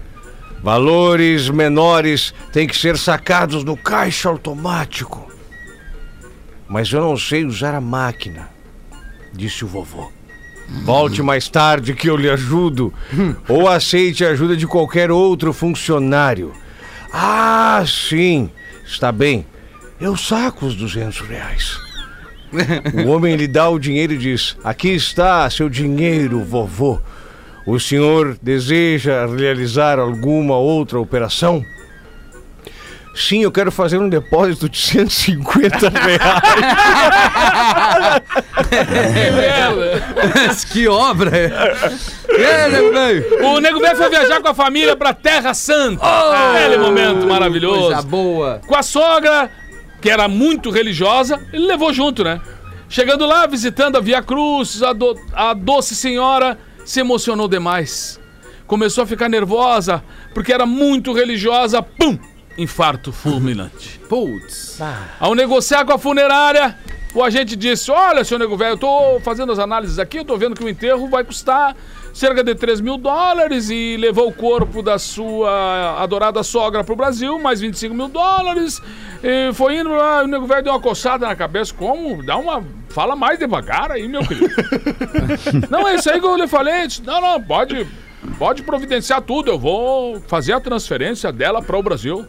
[0.66, 5.32] Valores menores têm que ser sacados no caixa automático.
[6.68, 8.50] Mas eu não sei usar a máquina,
[9.32, 10.12] disse o vovô.
[10.84, 12.92] Volte mais tarde que eu lhe ajudo.
[13.48, 16.52] Ou aceite a ajuda de qualquer outro funcionário.
[17.14, 18.50] Ah, sim.
[18.84, 19.46] Está bem.
[20.02, 21.78] Eu saco os 200 reais.
[23.06, 27.00] O homem lhe dá o dinheiro e diz: Aqui está seu dinheiro, vovô.
[27.66, 31.64] O senhor deseja realizar alguma outra operação?
[33.16, 36.42] Sim, eu quero fazer um depósito de 150 reais.
[40.72, 41.32] Que obra.
[42.30, 43.46] É, nego velho.
[43.46, 46.06] O Nego Velho foi viajar com a família pra Terra Santa.
[46.06, 47.86] Aquele momento maravilhoso.
[47.88, 48.62] Coisa boa.
[48.68, 49.50] Com a sogra,
[50.02, 52.42] que era muito religiosa, ele levou junto, né?
[52.90, 58.20] Chegando lá, visitando a Via Cruz, a, do- a doce senhora se emocionou demais.
[58.68, 61.82] Começou a ficar nervosa, porque era muito religiosa.
[61.82, 62.18] Pum!
[62.58, 64.00] Infarto fulminante.
[64.08, 64.80] Putz.
[65.20, 66.78] Ao negociar com a funerária,
[67.14, 70.38] o agente disse: Olha, seu nego velho, eu tô fazendo as análises aqui, eu tô
[70.38, 71.76] vendo que o enterro vai custar
[72.16, 77.38] cerca de 3 mil dólares e levou o corpo da sua adorada sogra pro Brasil,
[77.38, 78.82] mais 25 mil dólares.
[79.22, 81.74] E foi indo lá, o nego velho deu uma coçada na cabeça.
[81.74, 82.24] Como?
[82.24, 82.64] Dá uma.
[82.88, 84.50] Fala mais devagar aí, meu querido.
[85.70, 86.88] não, é isso aí que eu lhe falei.
[87.04, 87.86] Não, não, pode,
[88.40, 89.52] pode providenciar tudo.
[89.52, 92.26] Eu vou fazer a transferência dela para o Brasil.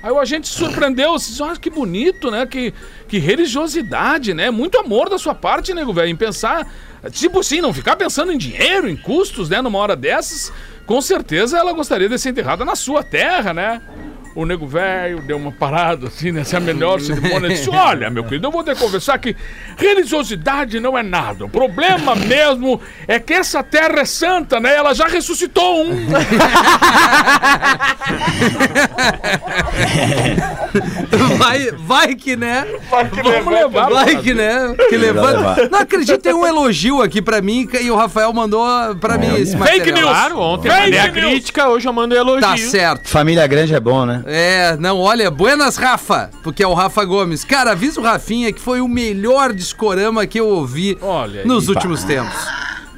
[0.00, 2.44] Aí o agente se surpreendeu, disse, ah, que bonito, né?
[2.44, 2.74] Que,
[3.08, 4.50] que religiosidade, né?
[4.50, 6.68] Muito amor da sua parte, nego velho, em pensar,
[7.10, 9.60] tipo assim, não ficar pensando em dinheiro, em custos, né?
[9.60, 10.52] Numa hora dessas,
[10.86, 13.82] com certeza ela gostaria de ser enterrada na sua terra, né?
[14.34, 18.50] O nego velho deu uma parada assim, nessa melhor cerimônia, disse: Olha, meu querido, eu
[18.50, 19.36] vou ter que conversar que
[19.76, 21.44] religiosidade não é nada.
[21.44, 24.74] O problema mesmo é que essa terra é santa, né?
[24.74, 25.92] Ela já ressuscitou um.
[31.36, 32.66] Vai, vai que né?
[33.22, 33.90] Vamos levar.
[33.90, 34.74] Vai que né?
[34.88, 35.68] Que levanta.
[35.68, 38.64] Não acredito, tem um elogio aqui pra mim e o Rafael mandou
[39.00, 39.84] pra mim esse material.
[39.84, 40.10] Fake news.
[40.10, 41.14] Claro, ontem eu Fake mandei a news.
[41.14, 42.40] crítica, hoje eu mando o elogio.
[42.40, 43.08] Tá certo.
[43.08, 44.21] Família grande é bom, né?
[44.26, 47.44] É, não, olha, buenas Rafa, porque é o Rafa Gomes.
[47.44, 51.46] Cara, avisa o Rafinha que foi o melhor discorama que eu ouvi Olha aí.
[51.46, 52.36] nos últimos tempos.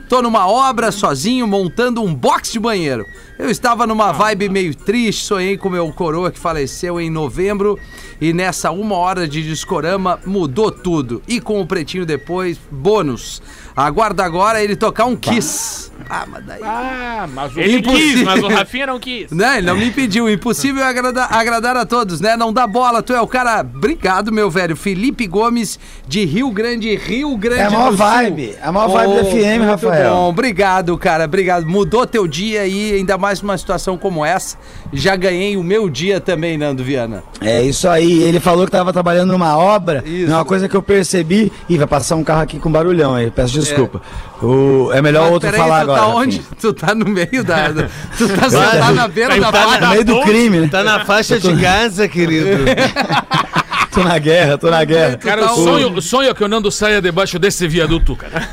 [0.08, 3.06] Tô numa obra sozinho montando um box de banheiro.
[3.36, 7.78] Eu estava numa vibe meio triste, sonhei com meu coroa que faleceu em novembro
[8.20, 11.20] e nessa uma hora de discorama mudou tudo.
[11.26, 13.42] E com o pretinho depois, bônus.
[13.76, 15.90] Aguarda agora ele tocar um kiss.
[16.08, 16.60] Ah, mas daí.
[16.62, 19.30] Ah, mas o Ele quis, mas o Rafinha não quis.
[19.30, 19.58] Né?
[19.58, 20.28] Ele não me impediu.
[20.28, 22.36] Impossível é agradar, agradar a todos, né?
[22.36, 23.60] Não dá bola, tu é o cara.
[23.60, 24.76] Obrigado, meu velho.
[24.76, 27.96] Felipe Gomes, de Rio Grande, Rio Grande É a maior Sul.
[27.96, 30.14] vibe, a maior vibe do FM, muito Rafael.
[30.14, 30.28] Bom.
[30.28, 31.24] Obrigado, cara.
[31.24, 31.66] Obrigado.
[31.66, 34.56] Mudou teu dia aí, ainda mais numa situação como essa.
[34.92, 37.22] Já ganhei o meu dia também, Nando Viana.
[37.40, 38.22] É isso aí.
[38.22, 40.02] Ele falou que tava trabalhando numa obra.
[40.06, 40.30] Isso.
[40.30, 41.52] É uma coisa que eu percebi.
[41.68, 43.30] Ih, vai passar um carro aqui com barulhão aí.
[43.30, 44.00] Peço desculpa.
[44.42, 44.90] O...
[44.92, 45.98] É melhor Mas outro peraí, falar tu agora.
[46.00, 46.22] tá Rafinha.
[46.22, 46.42] onde?
[46.60, 47.68] Tu tá no meio da.
[47.70, 50.68] da- tu tá sentado na beira da Tá no meio do crime, né?
[50.70, 52.64] Tá na faixa de Gaza, querido.
[53.94, 55.16] Tô na guerra, tô na guerra.
[55.16, 58.34] Cara, o sonho, o sonho é que o Nando saia debaixo desse viaduto, cara.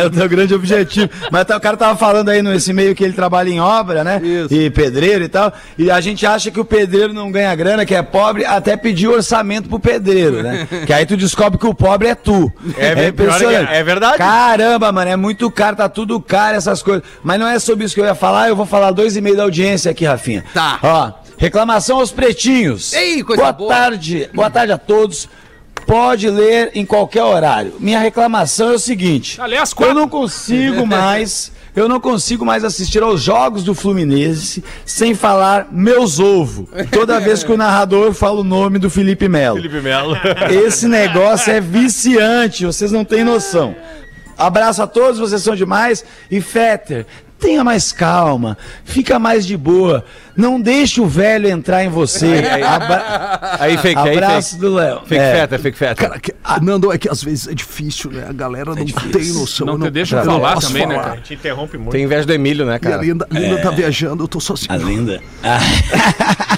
[0.00, 1.08] É o teu grande objetivo.
[1.30, 4.20] Mas tá- o cara tava falando aí nesse meio que ele trabalha em obra, né?
[4.22, 4.52] Isso.
[4.52, 5.52] E pedreiro e tal.
[5.76, 9.08] E a gente acha que o pedreiro não ganha grana, que é pobre, até pedir
[9.08, 10.66] orçamento pro pedreiro, né?
[10.86, 12.52] que aí tu descobre que o pobre é tu.
[12.76, 14.18] É pior é que- é verdade.
[14.18, 17.02] Caramba, mano, é muito caro, tá tudo caro essas coisas.
[17.22, 19.36] Mas não é sobre isso que eu ia falar, eu vou falar dois e meio
[19.36, 20.44] da audiência aqui, Rafinha.
[20.52, 20.78] Tá.
[20.82, 22.92] Ó, reclamação aos pretinhos.
[22.92, 23.74] Ei, coisa boa boa.
[23.74, 25.28] tarde, boa tarde a todos.
[25.86, 27.74] Pode ler em qualquer horário.
[27.78, 33.02] Minha reclamação é o seguinte: Aliás, eu não consigo mais, eu não consigo mais assistir
[33.02, 36.68] aos jogos do Fluminense sem falar meus ovo.
[36.90, 39.56] Toda vez que o narrador fala o nome do Felipe Melo.
[39.56, 40.14] Felipe Melo.
[40.66, 43.74] Esse negócio é viciante, vocês não têm noção.
[44.36, 46.04] Abraço a todos, vocês são demais.
[46.30, 47.06] E Fetter,
[47.38, 50.04] tenha mais calma, fica mais de boa.
[50.36, 52.42] Não deixe o velho entrar em você.
[52.64, 54.60] Abra- Aí, fake, aí, Abraço fake.
[54.60, 55.00] do Léo.
[55.04, 55.32] Fake É.
[55.34, 55.94] feta, fake feta.
[56.08, 58.26] Cara, que- ah, Nando, é que às vezes é difícil, né?
[58.28, 59.66] A galera não tem noção.
[59.66, 61.08] Não eu te deixa não falar também, né, falar.
[61.08, 61.20] cara?
[61.20, 61.90] Te interrompe muito.
[61.90, 63.02] Tem inveja do Emílio, né, E a cara?
[63.02, 64.66] Linda, Linda tá viajando, eu tô só assim.
[64.68, 65.20] A linda.
[65.42, 65.58] Ah,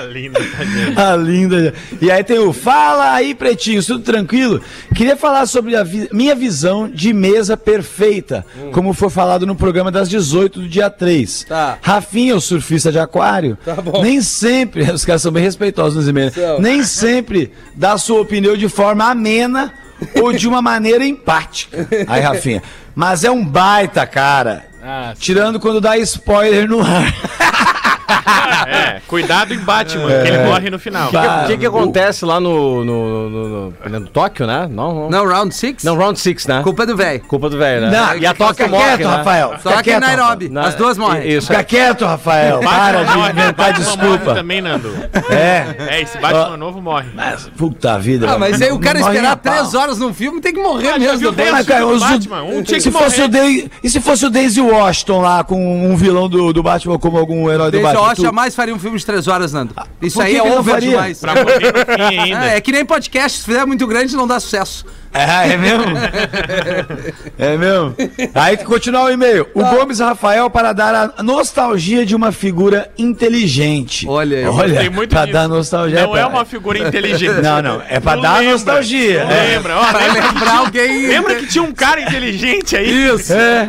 [0.00, 1.00] lindo, tadinho.
[1.00, 1.74] A linda.
[2.00, 4.60] E aí tem o Fala aí, pretinhos, tudo tranquilo?
[4.94, 9.90] Queria falar sobre a vi- minha visão de mesa perfeita, como foi falado no programa
[9.90, 11.44] das 18 do dia 3.
[11.48, 11.78] Tá.
[11.80, 13.56] Rafinha, o surfista de aquário,
[14.02, 18.68] nem sempre, os caras são bem respeitosos nos e-mails, nem sempre dá sua opinião de
[18.68, 19.72] forma amena
[20.20, 21.88] ou de uma maneira empática.
[22.06, 22.62] Aí, Rafinha,
[22.94, 24.66] mas é um baita cara.
[24.82, 27.12] Ah, Tirando quando dá spoiler no ar.
[28.68, 31.10] É, cuidado em Batman, que ele morre no final.
[31.10, 31.42] Bah.
[31.44, 33.48] O que que acontece lá no, no, no,
[33.88, 34.68] no- no Tóquio, né?
[34.70, 35.10] Não, não.
[35.10, 35.82] Não, round six?
[35.84, 36.60] Não, round 6, né?
[36.62, 37.20] Culpa do velho.
[37.20, 37.90] Culpa do velho, né?
[37.90, 39.16] Não, e a Tóquio fica morre, quieto, né?
[39.16, 39.54] Rafael.
[39.62, 40.48] Só que em Nairobi.
[40.48, 41.28] Não, As duas morrem.
[41.30, 41.46] Isso.
[41.46, 42.60] Fica quieto, Rafael.
[42.60, 44.34] Para de inventar desculpa.
[44.34, 44.90] também, Nando.
[45.30, 45.64] É.
[45.96, 47.08] É, esse Batman novo morre.
[47.14, 48.30] Mas, puta vida.
[48.30, 51.30] Ah, mas aí o cara esperar três horas num filme tem que morrer Ah, mesmo.
[51.32, 51.50] né?
[51.50, 52.42] Mas, cara, os- Batman?
[52.42, 53.70] Um tinha que se fosse morrer.
[53.82, 57.70] E se fosse o Daisy Washington lá com um vilão do, Batman como algum herói
[57.70, 57.97] do Batman?
[58.04, 59.74] Acho, tu- jamais faria um filme de três horas, Nando.
[60.02, 61.18] Isso por aí é não over demais.
[61.20, 62.40] Pra morrer no fim ainda.
[62.40, 64.84] Ah, é que nem podcast, se fizer muito grande não dá sucesso.
[65.12, 65.84] É, é mesmo?
[67.38, 67.94] é mesmo?
[68.34, 69.46] Aí que continuar o e-mail.
[69.54, 74.06] O Gomes Rafael para dar a nostalgia de uma figura inteligente.
[74.08, 74.44] Olha aí.
[74.46, 75.32] Olha, Tem muito pra disso.
[75.32, 76.02] dar nostalgia.
[76.02, 77.40] Não é pra- uma figura inteligente.
[77.40, 77.82] Não, não.
[77.88, 79.24] É pra Tu dar lembra, nostalgia.
[79.26, 79.42] tu É.
[79.56, 79.76] Lembra?
[79.78, 81.06] Ó, Pra lembra, lembrar alguém.
[81.06, 83.06] lembra que tinha um cara inteligente aí?
[83.08, 83.32] Isso.
[83.32, 83.68] É.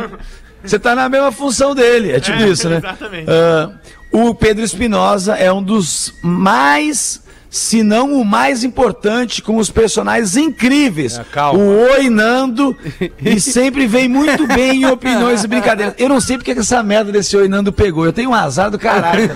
[0.63, 2.11] Você tá na mesma função dele.
[2.11, 2.77] É tipo É, isso, né?
[2.77, 3.25] exatamente.
[3.29, 3.69] Ah,
[4.11, 10.37] o Pedro Espinosa é um dos mais se não o mais importante, com os personagens
[10.37, 11.19] incríveis.
[11.31, 11.59] calma.
[11.59, 12.77] O Oi Nando,
[13.19, 15.95] e sempre vem muito bem em opiniões e brincadeiras.
[15.97, 18.05] Eu não sei porque que essa merda desse Oi Nando pegou.
[18.05, 19.29] Eu tenho um azar do caralho.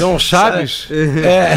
[0.00, 0.86] Não sabes?
[0.90, 1.56] É.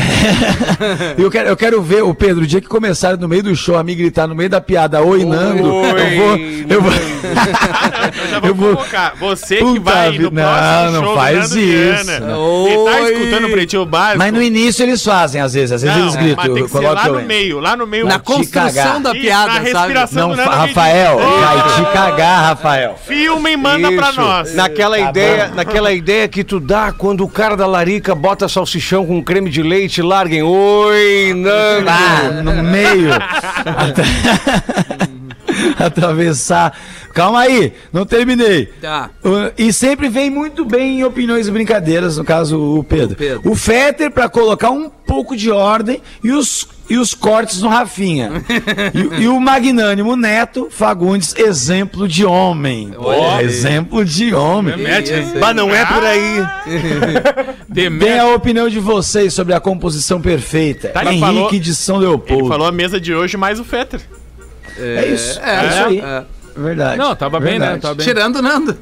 [1.22, 3.78] eu, quero, eu quero ver, o Pedro, o dia que começarem no meio do show
[3.78, 6.38] a me gritar no meio da piada, oi, Nando, eu vou.
[6.68, 6.92] Eu vou.
[6.94, 9.14] Eu já vou, Eu vou- convocar.
[9.20, 12.06] Você que Puta vai no vida, próximo não, não show faz do Nando isso.
[12.06, 12.14] Viana.
[12.14, 13.14] Ele tá Oi.
[13.14, 14.18] escutando o Pretinho Básico.
[14.18, 16.36] Mas no início eles fazem, às vezes, às vezes Não, eles gritam.
[16.46, 18.06] mas tem que lá no meio, lá no meio.
[18.06, 19.70] Na construção da Isso, piada, na sabe?
[19.72, 20.22] respiração.
[20.22, 22.96] Não, do Nando fa- Rafael, vai te cagar, Rafael.
[23.06, 24.22] Filma e manda pra Isso.
[24.22, 24.56] nós.
[24.56, 29.06] Naquela Tá ideia, naquela ideia que tu dá quando o cara da larica bota salsichão
[29.06, 30.42] com creme de leite e larguem.
[30.44, 31.90] Oi, Nando.
[31.90, 33.12] Ah, no meio.
[35.80, 36.78] Atravessar.
[37.14, 38.68] Calma aí, não terminei.
[38.82, 39.10] Tá.
[39.24, 43.14] Uh, E sempre vem muito bem em opiniões e brincadeiras, no caso o Pedro.
[43.14, 43.52] O Pedro.
[43.52, 48.32] O Fetter pra colocar um pouco de ordem e os, e os cortes no Rafinha.
[49.20, 52.94] e, e o magnânimo Neto Fagundes, exemplo de homem.
[52.98, 53.44] Olha.
[53.44, 54.78] exemplo de homem.
[54.78, 55.34] Mete, hein?
[55.40, 56.48] Mas não é por aí.
[57.68, 58.20] Bem Demete.
[58.20, 60.90] a opinião de vocês sobre a composição perfeita.
[60.90, 62.48] Tá, ele Henrique falou- de São Ele Leopoldo.
[62.48, 64.00] falou a mesa de hoje mais o Fetter.
[64.82, 65.40] É isso.
[65.40, 66.02] É, É, isso aí.
[66.56, 66.60] É.
[66.60, 66.98] Verdade.
[66.98, 67.60] Não, tava bem, né?
[67.60, 67.82] Verdade.
[67.82, 68.06] Tava bem.
[68.06, 68.78] Tirando o Nando.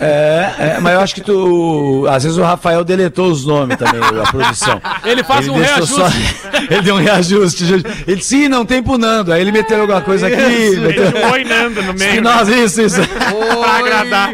[0.00, 2.06] É, é, mas eu acho que tu.
[2.10, 4.80] Às vezes o Rafael deletou os nomes também, a produção.
[5.04, 5.94] Ele faz um deixou reajuste.
[5.94, 7.64] só- ele deu um reajuste.
[8.06, 9.32] Ele disse, sim, não tem pro Nando.
[9.32, 10.36] Aí ele meteu alguma coisa aqui.
[10.40, 11.04] Ele Meteu...
[11.04, 12.22] um oi Nando no meio.
[12.22, 13.00] Nós, isso, isso.
[13.62, 14.32] Pra agradar.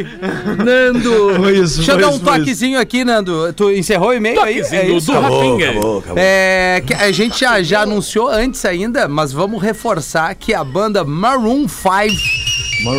[0.64, 1.34] Nando.
[1.36, 2.24] Foi isso, Deixa eu dar um isso, isso.
[2.38, 3.52] toquezinho aqui, Nando.
[3.52, 4.56] Tu encerrou o e-mail aí?
[4.56, 5.12] Toquezinho É do, isso?
[5.12, 5.74] do Rafinha.
[6.16, 11.04] É, que a gente já, já anunciou antes ainda, mas vamos reforçar que a banda
[11.04, 12.47] Maroon 5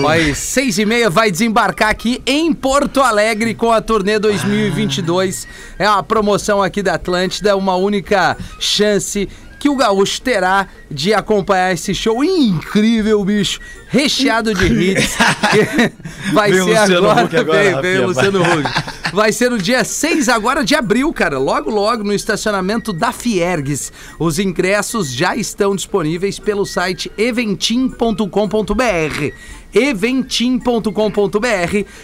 [0.01, 5.47] Vai, seis e meia, vai desembarcar aqui em Porto Alegre com a turnê 2022.
[5.77, 11.73] É uma promoção aqui da Atlântida, uma única chance que o gaúcho terá de acompanhar
[11.73, 15.17] esse show incrível, bicho, recheado de hits.
[16.33, 19.13] Vai o ser Luciano agora, Huck agora, veio, Luciano Huck.
[19.13, 21.37] Vai ser no dia 6 agora de abril, cara.
[21.37, 23.91] Logo, logo no estacionamento da Fiergues.
[24.17, 29.33] Os ingressos já estão disponíveis pelo site eventim.com.br.
[29.73, 30.89] Eventim.com.br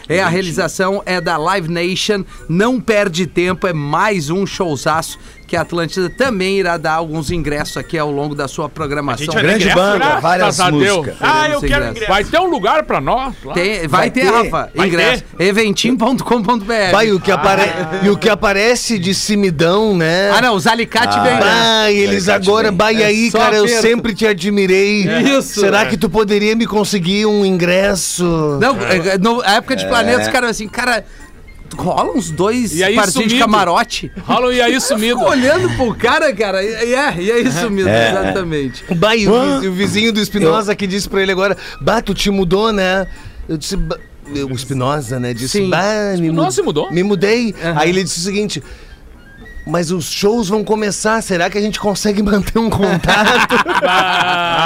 [0.07, 2.23] é a realização é da Live Nation.
[2.47, 7.77] Não perde tempo, é mais um showzaço que a Atlântida também irá dar alguns ingressos
[7.77, 9.33] aqui ao longo da sua programação.
[9.33, 10.19] Vai Grande banda, né?
[10.21, 11.15] várias Graças músicas.
[11.21, 12.07] Ah, eu quero ingresso.
[12.07, 13.35] Vai ter um lugar pra nós?
[13.43, 13.53] lá?
[13.53, 14.31] Tem- vai, Vai ter, ter.
[14.31, 15.23] Rafa, Vai ingresso.
[15.37, 16.91] Eventim.com.br.
[16.91, 17.61] Vai, o que, apare...
[18.03, 20.31] e o que aparece de cimidão, né?
[20.31, 21.17] Ah, não, os alicates
[21.91, 23.81] e eles agora, bah, e aí, cara, eu aperto.
[23.81, 25.05] sempre te admirei.
[25.37, 25.59] Isso.
[25.59, 27.54] Será que tu poderia me conseguir um ingresso?
[28.59, 31.03] Não, é, no- na época de planeta, os caras assim, cara,
[31.77, 33.39] rola uns dois aí, partidos de sumido.
[33.39, 34.11] camarote.
[34.23, 35.17] Rola e aí sumido.
[35.19, 38.83] Fico olhando pro cara, cara, e e é, e é isso mesmo, exatamente.
[38.95, 39.33] Bah, e o,
[39.69, 43.07] o vizinho do Espinosa que disse pra ele agora, bah, tu te mudou, né?
[43.47, 43.97] Eu disse, "Bah",
[44.49, 45.33] o Espinosa, né?
[45.33, 45.69] Disse, Sim.
[45.69, 46.43] bah, me, mudou?
[46.91, 47.53] Me mudei.
[47.75, 48.63] Aí ele disse o seguinte.
[49.67, 53.55] Mas os shows vão começar, será que a gente consegue manter um contato?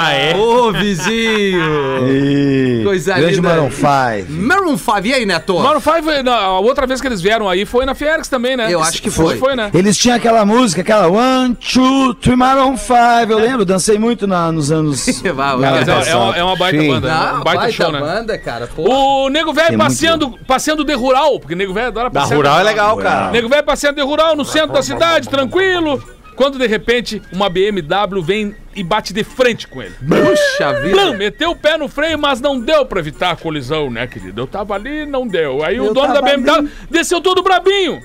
[0.02, 0.34] Ah, é?
[0.36, 2.08] Ô, vizinho!
[2.08, 2.80] E...
[2.84, 3.48] Coisa Grande linda.
[3.48, 3.86] Maroon 5.
[4.32, 5.56] Maroon 5, e aí, Neto?
[5.80, 8.72] Five, na- a outra vez que eles vieram aí foi na Fiergs também, né?
[8.72, 9.36] Eu acho que foi.
[9.36, 9.38] foi.
[9.38, 9.70] Foi, né?
[9.74, 12.94] Eles tinham aquela música, aquela One, Two, Three Maroon 5.
[13.30, 15.06] Eu lembro, dancei muito na- nos anos.
[15.34, 16.88] Vai, é, é uma, é uma baita Sim.
[16.88, 17.14] banda, né?
[17.32, 18.00] Não, um baita, show, né?
[18.00, 18.66] banda, cara.
[18.68, 18.88] Pô.
[19.24, 22.36] O Nego Velho É muito passeando, passeando de rural, porque Nego Velho adora Da passear.
[22.36, 23.30] rural de é legal, cara.
[23.30, 24.89] Nego Velho passeando de rural no centro da cidade,
[25.28, 26.02] tranquilo.
[26.36, 29.94] Quando de repente uma BMW vem e bate de frente com ele.
[29.96, 31.12] Puxa Plum, vida.
[31.18, 34.40] meteu o pé no freio, mas não deu pra evitar a colisão, né, querido?
[34.40, 35.62] Eu tava ali não deu.
[35.62, 38.00] Aí o Eu dono da BMW desceu todo brabinho.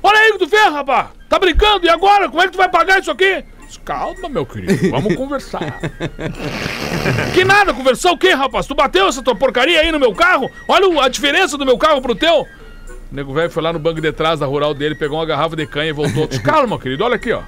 [0.00, 1.08] Olha aí o que tu fez, rapaz.
[1.28, 1.84] Tá brincando?
[1.86, 2.28] E agora?
[2.28, 3.42] Como é que tu vai pagar isso aqui?
[3.84, 5.80] Calma, meu querido, vamos conversar.
[7.34, 8.66] que nada, conversar o quê, rapaz?
[8.66, 10.48] Tu bateu essa tua porcaria aí no meu carro?
[10.68, 12.46] Olha o- a diferença do meu carro pro teu.
[13.10, 15.54] O nego velho foi lá no banco de trás da rural dele, pegou uma garrafa
[15.56, 16.26] de canha e voltou.
[16.26, 17.42] Disse, Calma, querido, olha aqui, ó.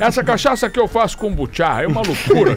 [0.00, 2.56] Essa cachaça aqui eu faço com buchá, é uma loucura.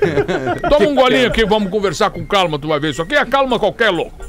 [0.70, 2.92] Toma um golinho aqui, vamos conversar com calma, tu vai ver.
[2.92, 4.26] Isso aqui acalma qualquer louco.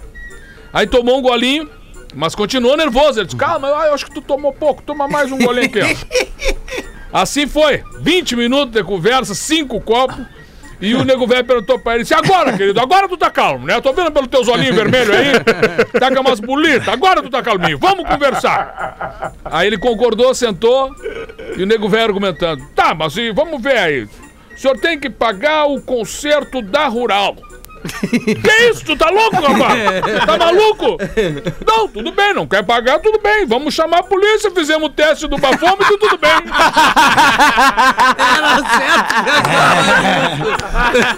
[0.72, 1.68] Aí tomou um golinho,
[2.14, 3.20] mas continuou nervoso.
[3.20, 5.80] Ele disse, calma, eu eu acho que tu tomou pouco, toma mais um golinho aqui,
[5.80, 6.58] ó.
[7.12, 10.18] Assim foi, 20 minutos de conversa, cinco copos.
[10.80, 13.74] E o nego velho perguntou pra ele: "Se agora, querido, agora tu tá calmo, né?
[13.74, 15.32] Eu tô vendo pelos teus olhinhos vermelhos aí,
[15.98, 19.32] tá com umas bolitas, agora tu tá calminho, vamos conversar.
[19.44, 20.94] Aí ele concordou, sentou,
[21.56, 24.04] e o nego velho argumentando: Tá, mas e vamos ver aí.
[24.04, 27.36] O senhor tem que pagar o conserto da rural.
[27.82, 28.84] Que isso?
[28.84, 30.24] Tu tá louco, rapaz?
[30.26, 30.96] Tá maluco?
[31.66, 33.46] Não, tudo bem, não quer pagar, tudo bem.
[33.46, 36.30] Vamos chamar a polícia, fizemos o teste do bafômetro, tudo bem.
[38.36, 38.56] Era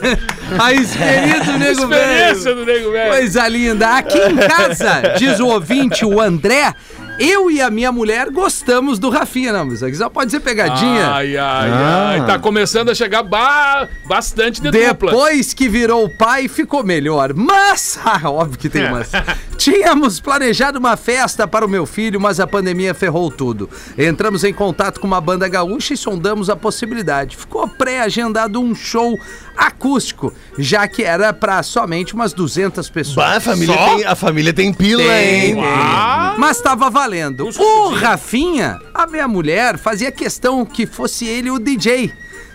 [0.00, 0.30] certo.
[0.58, 2.56] A experiência do nego Experiência velho.
[2.56, 3.10] do nego velho.
[3.10, 3.88] Coisa linda.
[3.96, 6.74] Aqui em casa, diz o ouvinte, o André,
[7.20, 9.52] eu e a minha mulher gostamos do Rafinha.
[9.52, 11.10] Não, mas isso aqui só pode ser pegadinha.
[11.10, 12.26] Ai, ai, ai.
[12.26, 15.10] Tá começando a chegar ba- bastante de dupla.
[15.12, 17.34] Depois que virou pai, ficou melhor.
[17.34, 19.10] Mas, ah, óbvio que tem mas.
[19.58, 23.68] Tínhamos planejado uma festa para o meu filho, mas a pandemia ferrou tudo.
[23.98, 27.36] Entramos em contato com uma banda gaúcha e sondamos a possibilidade.
[27.36, 29.18] Ficou pré-agendado um show
[29.60, 33.16] acústico, já que era para somente umas 200 pessoas.
[33.16, 33.94] Bah, a família, Só?
[33.94, 35.54] tem, a família tem pila, Tem, hein?
[35.54, 35.64] tem.
[35.64, 36.34] Ah.
[36.38, 37.46] Mas estava valendo.
[37.58, 42.10] O Rafinha, a minha mulher, fazia questão que fosse ele o DJ.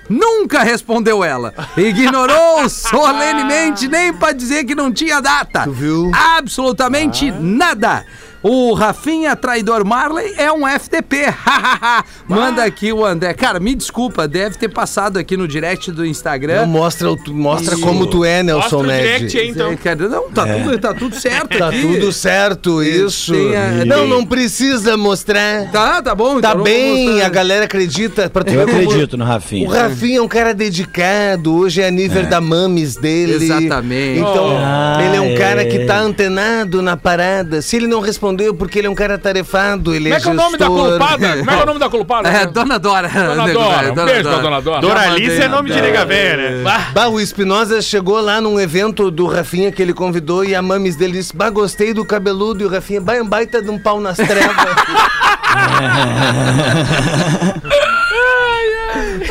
[0.09, 1.53] Nunca respondeu ela.
[1.77, 5.63] Ignorou solenemente, nem pra dizer que não tinha data.
[5.63, 6.11] Tu viu?
[6.13, 8.05] Absolutamente nada.
[8.47, 11.33] O Rafinha Traidor Marley é um FTP.
[12.29, 13.33] Manda aqui o André.
[13.33, 16.61] Cara, me desculpa, deve ter passado aqui no direct do Instagram.
[16.61, 19.39] Não, mostra mostra como tu é, Nelson Mostra o direct Ned.
[19.39, 19.71] aí, então.
[19.71, 21.81] É, cara, não, tá, tudo, tá tudo certo Tá aqui.
[21.81, 23.33] tudo certo, isso.
[23.33, 25.71] tem a- não, não precisa mostrar.
[25.71, 26.39] Tá, tá bom.
[26.39, 28.29] Tá então não vou bem, a galera acredita.
[28.29, 29.67] Pra tu Eu como- acredito no Rafinha.
[29.67, 33.43] O Rafinha é um cara dedicado, hoje é nível da mames dele.
[33.43, 34.19] Exatamente.
[34.19, 35.65] Então, Ah, ele é um cara é.
[35.65, 37.59] que tá antenado na parada.
[37.61, 38.01] Se ele não
[38.35, 40.65] respondeu, porque ele é um cara tarefado, ele Como é que é o nome da
[40.67, 40.89] gestor.
[40.89, 41.37] culpada?
[41.37, 42.29] Como é que é o nome da culpada?
[42.35, 43.07] É, Dona Dora.
[43.07, 43.91] Dona Dora.
[43.91, 44.81] Um beijo pra Dona Dora.
[44.81, 46.85] Doralice é nome de nega velha, né?
[46.93, 50.97] Bah, o Espinosa chegou lá num evento do Rafinha que ele convidou e a mames
[50.97, 52.63] dele disse: Bah, gostei do cabeludo.
[52.63, 54.35] E o Rafinha, bah, é um baita de um pau nas trevas.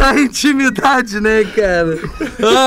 [0.15, 1.99] A intimidade, né, cara?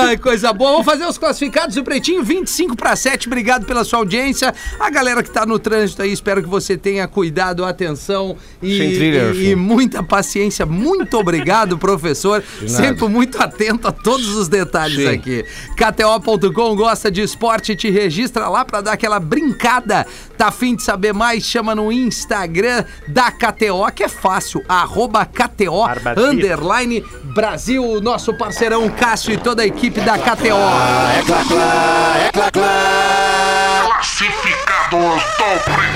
[0.06, 0.72] Ai, coisa boa.
[0.72, 3.28] Vamos fazer os classificados do Pretinho, 25 para 7.
[3.28, 4.52] Obrigado pela sua audiência.
[4.80, 9.30] A galera que tá no trânsito aí, espero que você tenha cuidado, atenção e, trilha,
[9.34, 10.66] e- e muita paciência.
[10.66, 12.42] Muito obrigado, professor.
[12.66, 15.08] Sempre muito atento a todos os detalhes Sim.
[15.08, 15.44] aqui.
[15.76, 20.04] KTO.com gosta de esporte, te registra lá pra dar aquela brincada.
[20.36, 21.44] Tá afim de saber mais?
[21.44, 25.84] Chama no Instagram da KTO, que é fácil, arroba KTO,
[26.16, 30.56] underline Brasil, nosso parceirão Cássio e toda a equipe da KTO.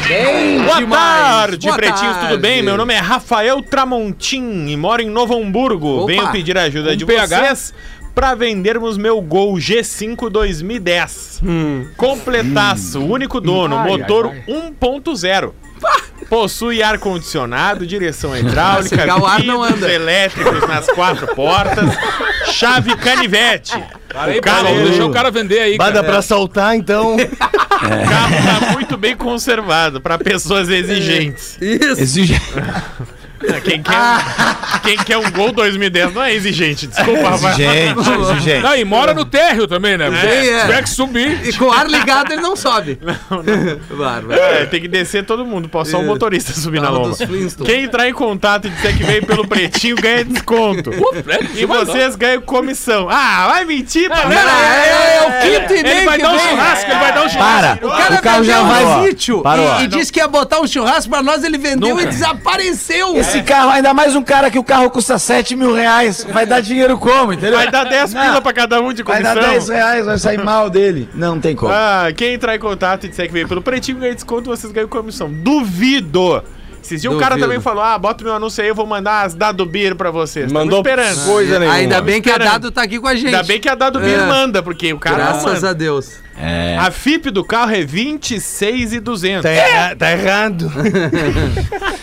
[0.08, 1.00] Bem Boa demais.
[1.00, 2.28] tarde, Boa pretinhos, tarde.
[2.28, 2.62] tudo bem?
[2.62, 5.98] Meu nome é Rafael Tramontim e moro em Novo Hamburgo.
[6.02, 7.26] Opa, Venho pedir a ajuda um de PH.
[7.38, 7.74] vocês
[8.14, 11.42] pra vendermos meu Gol G5 2010.
[11.96, 15.52] Completaço, único dono, Ai, motor ai, 1.0.
[16.28, 19.92] Possui ar-condicionado, direção hidráulica, o ar não vidros anda.
[19.92, 21.90] elétricos nas quatro portas,
[22.52, 23.72] chave canivete.
[24.14, 26.04] Aí, O carro, deixa o cara vender aí, dá cara.
[26.04, 27.16] pra saltar, então.
[27.16, 31.56] o carro tá muito bem conservado pra pessoas exigentes.
[31.60, 32.00] Isso.
[32.00, 32.40] Exige...
[33.64, 37.54] Quem quer, quem quer um Gol 2010 não é exigente, desculpa, Rafael.
[37.54, 38.62] Exigente, exigente.
[38.62, 40.08] Não, e mora no térreo também, né?
[40.08, 40.42] É.
[40.54, 41.48] Se tiver que subir.
[41.48, 42.98] E com o ar ligado ele não sobe.
[43.90, 44.42] Bárbaro.
[44.52, 47.16] É, tem que descer todo mundo, pode só o motorista subir na lomba.
[47.64, 50.90] Quem entrar em contato e disser que veio pelo pretinho ganha desconto.
[51.54, 53.08] E vocês ganham comissão.
[53.10, 56.32] Ah, vai mentir, Não, é, é, é o quinto e Ele meio vai que dar
[56.32, 57.78] um churrasco, ele vai dar um churrasco.
[57.78, 57.86] Para!
[57.86, 58.82] O cara o carro já vai.
[59.42, 59.80] Parou.
[59.80, 63.16] e, e disse que ia botar um churrasco pra nós, ele vendeu e desapareceu.
[63.32, 66.26] Esse carro, ainda mais um cara que o carro custa 7 mil reais.
[66.30, 67.56] Vai dar dinheiro como, entendeu?
[67.56, 69.42] Vai dar 10 Não, pila pra cada um de Vai comissão.
[69.42, 71.08] dar 10 reais, vai sair mal dele.
[71.14, 71.72] Não, não tem como.
[71.72, 74.88] Ah, quem entrar em contato e disser que veio pelo pretinho ganha desconto, vocês ganham
[74.88, 75.30] comissão.
[75.32, 76.42] Duvido!
[76.82, 79.34] Esses dias o cara também falou: ah, bota meu anúncio aí, eu vou mandar as
[79.34, 80.50] Dado Beer pra vocês.
[80.50, 81.24] Mandou esperando.
[81.24, 81.76] coisa nenhuma.
[81.76, 82.38] Ainda bem que a.
[82.38, 83.26] Dado tá aqui com a gente.
[83.26, 84.26] Ainda bem que a Dado Beer É.
[84.26, 85.70] manda, porque o cara não Graças manda.
[85.70, 86.20] a Deus.
[86.36, 86.76] É.
[86.78, 89.42] A FIP do carro é 26,200.
[89.42, 90.72] Tá, erra- tá errado.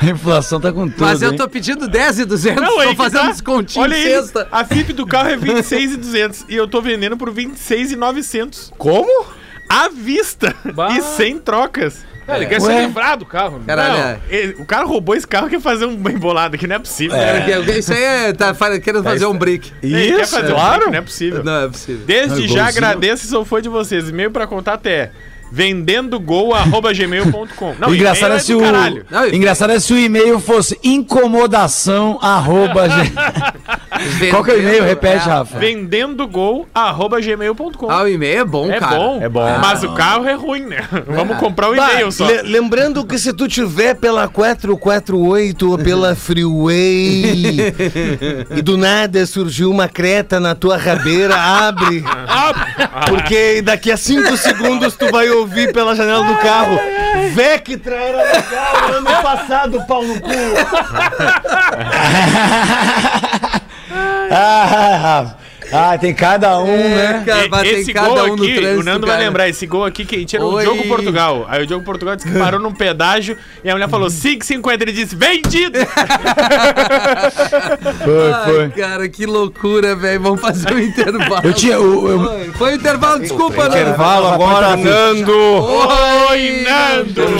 [0.00, 1.00] A inflação tá com tudo.
[1.00, 1.36] Mas eu hein?
[1.36, 3.30] tô pedindo 10 e 200, Não, tô que fazendo tá.
[3.30, 4.48] descontinho Olha em aí, sexta.
[4.50, 8.72] a FIP do carro é 26,200 e eu tô vendendo por 26,900.
[8.78, 9.26] Como?
[9.68, 10.90] À vista Bah.
[10.96, 12.04] e sem trocas.
[12.28, 12.80] É, ele quer Ué.
[12.80, 13.58] se livrar do carro.
[13.58, 13.64] né?
[13.66, 14.18] Caralho, Não, é.
[14.28, 17.16] ele- o cara roubou esse carro e quer fazer um embolado aqui, não é possível.
[17.16, 19.72] Porque Isso aí é, tá querendo fazer um brick.
[19.82, 20.78] Ele quer Isso, fazer um claro.
[20.80, 21.42] brick, não é possível.
[21.42, 22.02] Não é possível.
[22.06, 24.08] Desde já agradeço e sou fã de vocês.
[24.08, 25.10] E-mail pra contato é
[25.50, 27.74] vendendogol.gmail.com.
[27.78, 28.60] Não, engraçado é se o.
[28.60, 29.04] caralho.
[29.10, 32.86] Não, engraçado é se o e-mail fosse incomodação arroba.
[34.18, 34.84] ge- Qual que é o e-mail?
[34.84, 35.32] Repete, É.
[35.32, 35.58] Rafa.
[35.58, 37.90] vendendogol.gmail.com.
[37.90, 38.96] Ah, o e-mail é bom, É cara.
[38.96, 39.58] bom, É bom.
[39.60, 40.84] Mas o carro é ruim, né?
[41.06, 42.26] Vamos comprar o Bah, e-mail só.
[42.26, 47.72] le- lembrando que se tu tiver pela 448 ou pela Freeway
[48.56, 52.04] e do nada surgiu uma creta na tua rabeira, abre.
[53.08, 56.78] Porque daqui a 5 segundos tu vai ouvir pela janela do carro.
[57.34, 60.28] Vectra era legal ano passado, pau no cu.
[63.90, 65.34] Ah.
[65.70, 67.22] Ah, tem cada um, né?
[67.26, 69.18] Cara, esse cada gol um no aqui, trânsito, o Nando cara.
[69.18, 70.62] vai lembrar, esse gol aqui que a gente era o Oi.
[70.62, 71.44] Diogo Portugal.
[71.46, 74.80] Aí o Diogo Portugal disse que parou num pedágio e a mulher falou 5,50.
[74.80, 75.78] Ele disse, vendido!
[78.04, 78.68] Foi, Ai, foi.
[78.70, 80.20] cara, que loucura, velho.
[80.22, 81.40] Vamos fazer um intervalo.
[81.44, 81.78] Eu tinha.
[81.78, 83.80] o- eu- Foi, Foi o intervalo, desculpa, né?
[83.82, 85.32] Intervalo agora, Nando.
[86.30, 87.38] Oi, Nando!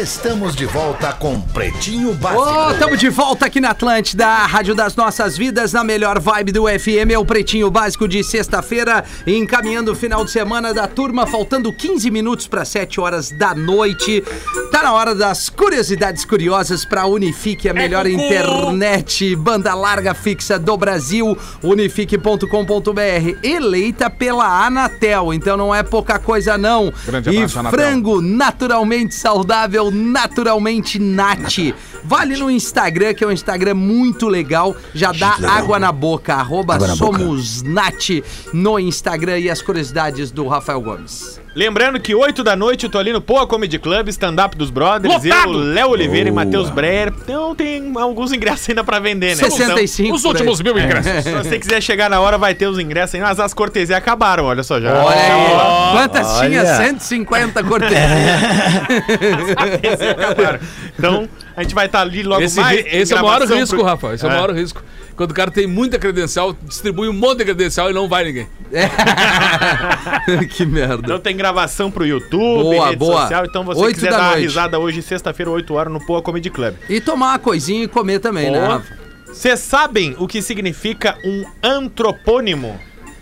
[0.00, 2.42] Estamos de volta com Pretinho Básico.
[2.42, 6.52] Ô, tamo de volta aqui na Atlântida, a Rádio das Nossas Vidas, na melhor vibe
[6.52, 11.26] do FM, é o Pretinho Básico de sexta-feira, encaminhando o final de semana da turma,
[11.26, 14.22] faltando 15 minutos para 7 horas da noite.
[14.70, 18.22] Tá na hora das curiosidades curiosas para Unifique, a melhor cucu.
[18.22, 26.56] internet, banda larga fixa do Brasil, unifique.com.br, eleita pela Anatel, então não é pouca coisa
[26.56, 26.92] não.
[27.04, 31.74] Grande e abraço, frango naturalmente saudável, naturalmente nat.
[32.04, 34.76] Vale no Instagram, que é um Instagram muito legal.
[34.94, 36.34] Já dá água na boca.
[36.34, 38.22] Arroba somos nat
[38.52, 41.40] no Instagram e as curiosidades do Rafael Gomes.
[41.58, 45.12] Lembrando que 8 da noite eu tô ali no Poa Comedy Club, stand-up dos brothers,
[45.12, 45.54] Lotado!
[45.54, 46.44] eu, Léo Oliveira e Boa.
[46.44, 47.12] Matheus Breyer.
[47.20, 49.42] Então tem alguns ingressos ainda pra vender, né?
[49.42, 50.14] 65.
[50.14, 50.32] Os por aí.
[50.34, 51.26] últimos mil ingressos.
[51.26, 53.20] Então, se você quiser chegar na hora, vai ter os ingressos aí.
[53.20, 55.02] Mas as cortesias acabaram, olha só já.
[55.02, 55.90] Olha aí.
[55.96, 56.48] Quantas Olha.
[56.48, 56.64] tinha?
[56.76, 57.98] 150 cortesias.
[59.58, 60.60] Cortesias acabaram.
[60.96, 61.28] Então,
[61.58, 62.84] a gente vai estar ali logo Esse, mais.
[62.86, 64.14] esse é o maior risco, pro- Rafa.
[64.14, 64.28] Esse é.
[64.28, 64.82] o maior risco.
[65.16, 68.46] Quando o cara tem muita credencial, distribui um monte de credencial e não vai ninguém.
[70.50, 71.02] que merda.
[71.04, 73.22] Então tem gravação pro YouTube, Boa, rede boa.
[73.22, 73.44] social.
[73.44, 74.42] Então você Oito quiser da dar uma noite.
[74.46, 76.74] risada hoje, sexta-feira, 8 horas, no Poa Comedy Club.
[76.88, 78.74] E tomar uma coisinha e comer também, né, Boa.
[78.78, 78.96] Rafa?
[79.26, 82.78] Vocês sabem o que significa um antropônimo?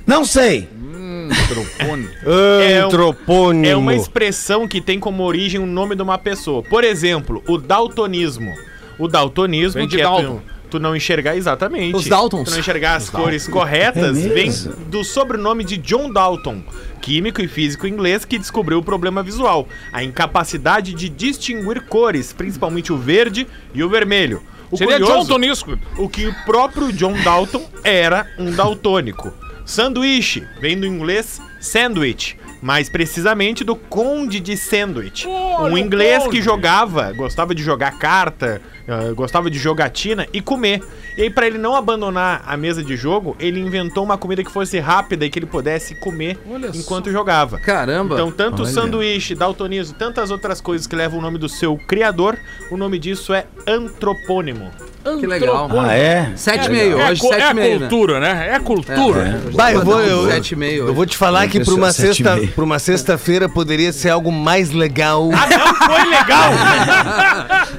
[0.07, 0.69] Não sei.
[0.69, 0.87] É
[1.35, 3.67] um- Antropônimo.
[3.67, 6.63] É uma expressão que tem como origem o nome de uma pessoa.
[6.63, 8.53] Por exemplo, o daltonismo.
[8.99, 10.37] O daltonismo, Vem de que é Dalton.
[10.37, 11.95] tu, tu não enxergar exatamente.
[11.95, 12.45] Os Daltons.
[12.49, 14.51] Tu não enxergar as cores corretas, É vem
[14.89, 16.63] do sobrenome de John Dalton,
[17.03, 22.93] químico e físico inglês que descobriu o problema visual, a incapacidade de distinguir cores, principalmente
[22.93, 24.43] o verde e o vermelho.
[24.71, 25.79] O Seria curioso- John Tonisco.
[25.99, 29.33] o que o próprio John Dalton era um daltônico.
[29.67, 35.27] Sanduíche vem do inglês sandwich, mais precisamente do conde de Sandwich.
[35.27, 40.81] Um inglês que jogava, gostava de jogar carta, ah, gostava de jogatina e comer.
[41.17, 44.51] E aí, pra ele não abandonar a mesa de jogo, ele inventou uma comida que
[44.51, 47.59] fosse rápida e que ele pudesse comer Olha enquanto jogava.
[47.59, 48.15] Caramba.
[48.15, 48.71] Então, tanto Olha.
[48.73, 52.39] sanduíche, daltonismo, tantas outras coisas que levam o nome do seu criador,
[52.71, 54.71] o nome disso é antropônimo.
[55.19, 55.69] que legal.
[55.79, 56.33] Ah, é?
[56.37, 57.89] Sete e meio, É, hoje é sete e meio, né?
[57.89, 58.49] cultura, né?
[58.55, 59.41] É cultura.
[59.55, 60.95] Bah, eu vou, eu, Sete e meio eu hoje.
[60.95, 64.71] vou te falar que pra Pessoal, uma sexta, pra uma sexta-feira poderia ser algo mais
[64.71, 65.31] legal.
[65.33, 66.53] Ah, não foi legal!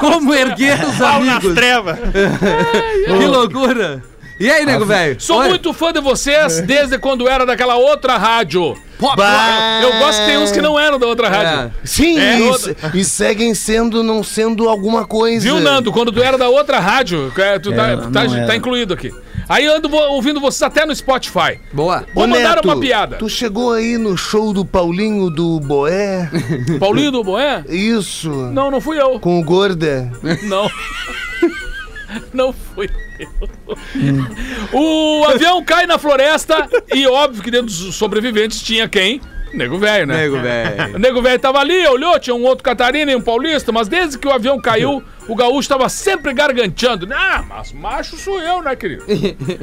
[0.00, 1.54] Como erguer os Pau nas amigos.
[1.54, 1.98] trevas!
[3.18, 4.02] Que loucura.
[4.38, 5.20] E aí, nego velho?
[5.20, 5.48] Sou Oi?
[5.48, 8.74] muito fã de vocês desde quando era daquela outra rádio.
[8.98, 9.80] Pô, Bah.
[9.82, 11.72] Eu gosto que tem uns que não eram da outra rádio.
[11.84, 15.40] Sim, É, e, outra- e seguem sendo, não sendo alguma coisa.
[15.44, 15.92] Viu, Nando?
[15.92, 18.46] Quando tu era da outra rádio, é, tu tá, É, tá- era.
[18.46, 19.12] tá incluído aqui.
[19.48, 21.60] Aí eu ando ouvindo vocês até no Spotify.
[21.72, 22.04] Boa.
[22.14, 23.16] Vou Ô, mandar Neto, uma piada.
[23.18, 26.30] Tu chegou aí no show do Paulinho do Boé?
[26.80, 27.62] Paulinho do Boé?
[27.68, 28.30] Isso.
[28.30, 29.20] Não, não fui eu.
[29.20, 30.10] Com o Gorda.
[30.44, 30.68] Não.
[32.32, 32.88] Não fui
[33.18, 33.28] eu.
[34.72, 39.20] O avião cai na floresta e óbvio que dentro dos sobreviventes tinha quem?
[39.52, 40.16] Nego velho, né?
[40.22, 40.96] Nego velho.
[40.96, 44.18] O nego velho tava ali, olhou, tinha um outro catarina e um paulista, mas desde
[44.18, 47.06] que o avião caiu, o gaúcho tava sempre garganteando.
[47.14, 49.04] Ah, mas macho sou eu, né, querido?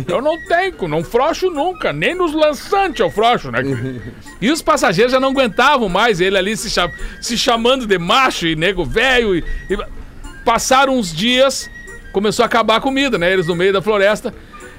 [0.08, 4.02] Eu não tenho, não frouxo nunca, nem nos lançantes eu frouxo, né, querido?
[4.40, 6.90] E os passageiros já não aguentavam mais ele ali se, cha-
[7.20, 9.36] se chamando de macho e nego velho.
[9.36, 10.02] E, e-
[10.46, 11.70] Passaram uns dias,
[12.12, 13.32] começou a acabar a comida, né?
[13.32, 14.34] Eles no meio da floresta.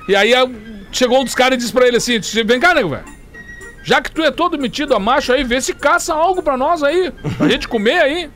[0.09, 0.33] E aí
[0.91, 3.05] chegou um dos caras e disse pra ele assim: Vem cá, nego velho.
[3.85, 6.85] Já que tu é todo metido a macho aí, vê se caça algo pra nós
[6.85, 8.31] aí, pra gente comer aí.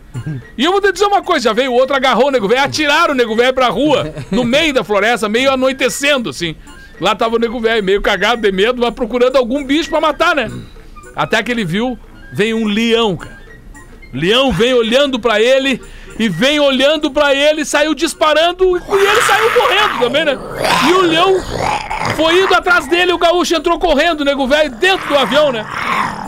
[0.59, 3.15] E eu vou te dizer uma coisa, já veio outro, agarrou o nego velho, atiraram
[3.15, 6.57] o nego velho pra rua, no meio da floresta, meio anoitecendo, assim.
[7.01, 10.35] Lá tava o nego velho, meio cagado de medo, mas procurando algum bicho pra matar,
[10.35, 10.51] né?
[11.15, 11.97] Até que ele viu,
[12.33, 13.39] vem um leão, cara.
[14.13, 15.81] Leão vem olhando pra ele
[16.19, 20.39] e vem olhando pra ele, saiu disparando e ele saiu correndo também, né?
[20.89, 21.35] E o leão
[22.17, 25.67] foi indo atrás dele, o gaúcho entrou correndo, nego velho, dentro do avião, né?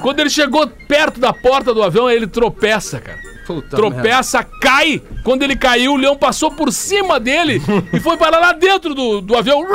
[0.02, 3.18] Quando ele chegou perto da porta do avião, ele tropeça, cara.
[3.46, 5.00] Puta tropeça, cai.
[5.24, 7.62] Quando ele caiu, o leão passou por cima dele
[7.92, 9.64] e foi parar lá dentro do, do avião.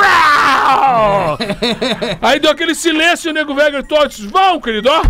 [2.22, 3.98] Aí deu aquele silêncio, o nego velho gritou:
[4.30, 5.02] Vão, querido, ó.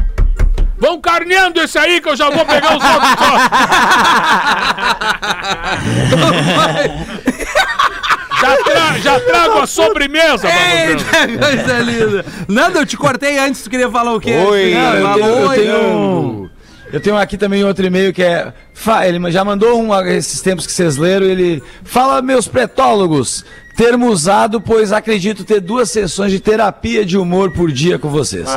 [0.79, 3.39] Vão carneando esse aí que eu já vou pegar os outros só.
[8.41, 10.49] já, tra- já trago a sobremesa.
[10.49, 12.25] Eita, coisa linda.
[12.49, 14.35] Nanda, eu te cortei antes, tu queria falar o quê?
[14.35, 14.75] Oi.
[14.75, 16.51] Não, eu tenho, eu oi, tenho Nando.
[16.93, 18.53] eu tenho aqui também outro e-mail que é.
[18.75, 21.27] fa- Ele já mandou um esses tempos que vocês leram.
[21.27, 23.45] Ele fala, meus pretólogos,
[23.77, 28.49] termo usado, pois acredito ter duas sessões de terapia de humor por dia com vocês.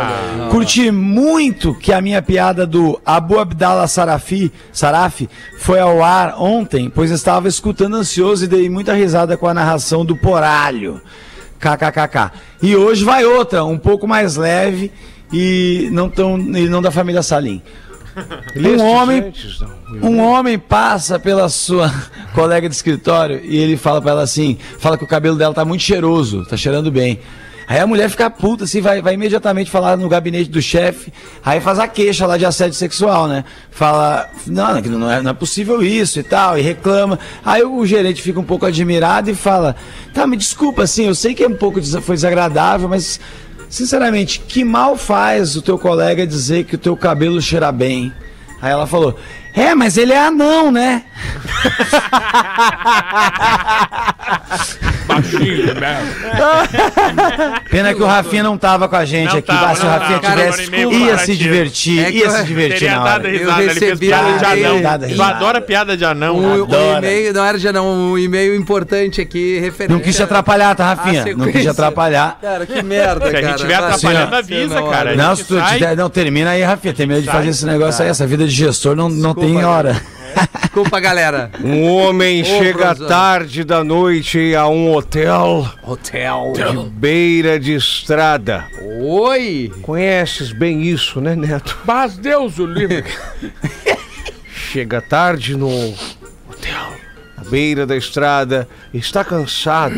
[0.52, 6.90] Curti muito que a minha piada do Abu Abdallah Sarafi, Sarafi foi ao ar ontem,
[6.90, 11.02] pois estava escutando ansioso e dei muita risada com a narração do Poralho.
[11.60, 12.32] KKKK.
[12.62, 14.92] E hoje vai outra, um pouco mais leve
[15.34, 17.62] e não, tão, e não da família Salim.
[18.56, 19.34] Um homem,
[20.02, 21.94] um homem passa pela sua
[22.34, 25.64] colega de escritório e ele fala pra ela assim, fala que o cabelo dela tá
[25.64, 27.20] muito cheiroso, tá cheirando bem.
[27.70, 31.12] Aí a mulher fica puta, assim, vai, vai imediatamente falar no gabinete do chefe,
[31.44, 33.44] aí faz a queixa lá de assédio sexual, né?
[33.70, 37.20] Fala, não, não é, não é possível isso e tal, e reclama.
[37.44, 39.76] Aí o gerente fica um pouco admirado e fala,
[40.14, 43.20] tá, me desculpa, assim, eu sei que é um pouco, des- foi desagradável, mas,
[43.70, 48.14] sinceramente, que mal faz o teu colega dizer que o teu cabelo cheira bem?
[48.62, 49.20] Aí ela falou,
[49.54, 51.04] é, mas ele é anão, né?
[55.22, 55.98] Baixinho, né?
[57.70, 59.48] Pena que o Rafinha não tava com a gente Não aqui.
[59.48, 60.36] tava, se o Rafinha tava.
[60.36, 63.30] tivesse, Cara, ia se divertir, É ia eu se divertir na hora.
[63.30, 63.30] risada,
[63.64, 64.56] ele fez recebi piada de anão.
[64.72, 64.76] Eu
[65.08, 65.36] risada.
[65.36, 66.38] adoro piada de anão.
[66.38, 66.98] Um, um Adora.
[67.00, 69.94] e-mail, não era já não, um e-mail importante aqui, referente.
[69.94, 71.26] Não quis te atrapalhar, tá, Rafinha?
[71.36, 72.38] Não quis te atrapalhar.
[72.42, 73.44] Cara, que merda, Se a cara.
[73.48, 75.16] gente estiver Vai- atrapalhando, avisa, cara.
[75.16, 76.94] Não, se tu sai- te- não, termina aí, Rafinha.
[76.94, 77.36] Termina de Sai.
[77.36, 78.10] fazer esse negócio aí.
[78.10, 79.96] Essa vida de gestor não, não tem hora.
[80.62, 81.50] Desculpa, galera.
[81.64, 86.54] Um homem chega tarde da noite a um hotel Hotel.
[86.56, 88.68] de beira de estrada.
[89.02, 89.72] Oi.
[89.82, 91.78] Conheces bem isso, né, Neto?
[91.86, 93.04] Mas Deus o livre.
[94.54, 95.70] Chega tarde no
[96.50, 96.94] hotel,
[97.38, 99.96] à beira da estrada, está cansado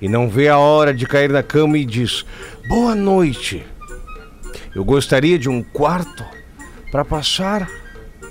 [0.00, 2.24] e não vê a hora de cair na cama e diz:
[2.68, 3.64] Boa noite.
[4.74, 6.24] Eu gostaria de um quarto
[6.92, 7.68] para passar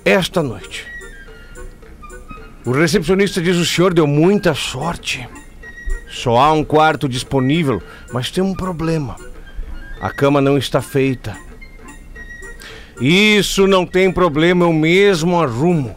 [0.06, 0.93] esta noite.
[2.66, 5.28] O recepcionista diz: O senhor deu muita sorte.
[6.10, 7.82] Só há um quarto disponível,
[8.14, 9.16] mas tem um problema.
[10.00, 11.36] A cama não está feita.
[13.02, 15.96] Isso não tem problema, eu mesmo arrumo.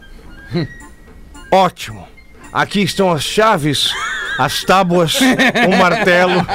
[1.53, 2.09] Ótimo.
[2.53, 3.91] Aqui estão as chaves,
[4.39, 6.47] as tábuas, o martelo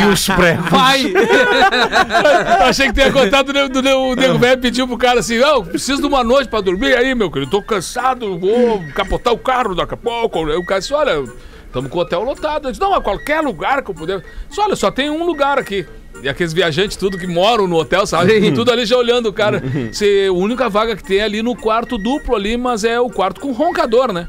[0.00, 0.70] e os pregos.
[2.58, 6.06] Eu achei que tinha contado do, nego velho pediu pro cara assim: Não, preciso de
[6.06, 7.50] uma noite pra dormir aí, meu querido.
[7.50, 10.46] Tô cansado, vou capotar o carro daqui a pouco.
[10.46, 11.24] Aí o cara disse: Olha,
[11.66, 12.68] estamos com o hotel lotado.
[12.68, 14.22] Eu disse: Não, a qualquer lugar que eu puder.
[14.48, 15.86] Disse, Olha, só tem um lugar aqui.
[16.22, 18.50] E aqueles viajantes, tudo que moram no hotel, sabe?
[18.52, 19.62] Tudo ali já olhando o cara.
[19.92, 23.08] Se, a única vaga que tem é ali no quarto duplo ali, mas é o
[23.08, 24.28] quarto com roncador, né?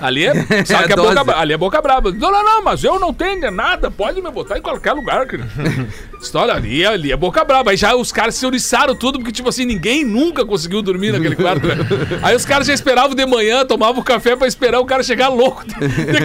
[0.00, 0.34] Ali é,
[0.64, 2.10] sabe que é boca, ali é boca braba.
[2.10, 5.48] Não, não, não, mas eu não tenho nada, pode me botar em qualquer lugar, querido.
[6.20, 7.70] História ali, ali é boca braba.
[7.70, 11.36] Aí já os caras se oriçaram tudo, porque, tipo assim, ninguém nunca conseguiu dormir naquele
[11.36, 11.76] quarto, né?
[12.22, 15.28] Aí os caras já esperavam de manhã, tomavam o café pra esperar o cara chegar
[15.28, 15.64] louco,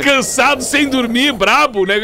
[0.03, 1.95] cansado, sem dormir, brabo, né?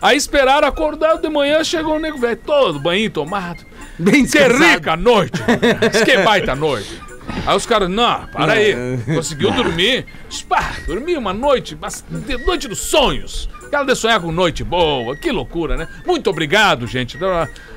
[0.00, 3.64] Aí esperaram, acordaram de manhã, chegou o nego velho, todo banho tomado.
[3.98, 5.40] Bem Que rica noite!
[6.04, 7.11] Que baita noite!
[7.46, 8.74] Aí os caras, não, para aí.
[9.06, 10.06] Conseguiu dormir?
[10.48, 13.48] Pá, dormi uma noite, mas de- noite dos sonhos.
[13.64, 15.88] Aquela de sonhar com noite boa, que loucura, né?
[16.06, 17.18] Muito obrigado, gente.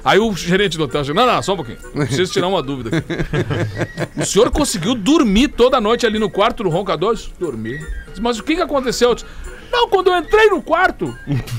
[0.03, 1.77] Aí o gerente do hotel disse, não, não, só um pouquinho.
[1.93, 3.07] Preciso tirar uma dúvida aqui.
[4.21, 7.17] O senhor conseguiu dormir toda a noite ali no quarto do roncador?
[7.39, 7.79] Dormi.
[8.19, 9.15] Mas o que, que aconteceu?
[9.71, 11.13] Não, quando eu entrei no quarto,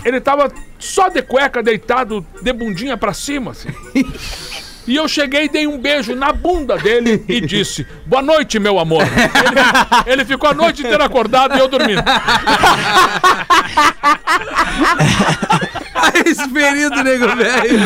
[0.05, 3.69] ele tava só de cueca, deitado, de bundinha pra cima, assim.
[4.87, 9.03] E eu cheguei, dei um beijo na bunda dele e disse: Boa noite, meu amor.
[9.03, 12.03] Ele, ele ficou a noite inteira acordado e eu dormindo.
[16.27, 17.81] Esse ferido, nego velho.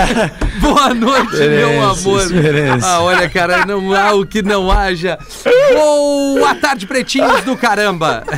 [0.60, 2.22] Boa noite, meu amor.
[2.22, 2.88] experiência.
[2.88, 5.18] Ah, olha, cara, não há o que não haja.
[6.36, 8.22] Boa tarde, pretinhos do caramba.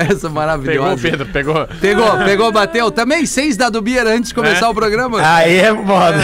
[0.00, 1.02] Essa Pegou, maravilhosa.
[1.02, 1.66] Pedro, pegou.
[1.80, 2.90] Pegou, pegou, bateu.
[2.90, 5.18] Também seis da do Bier antes de começar o programa.
[5.22, 6.18] Aí é moda.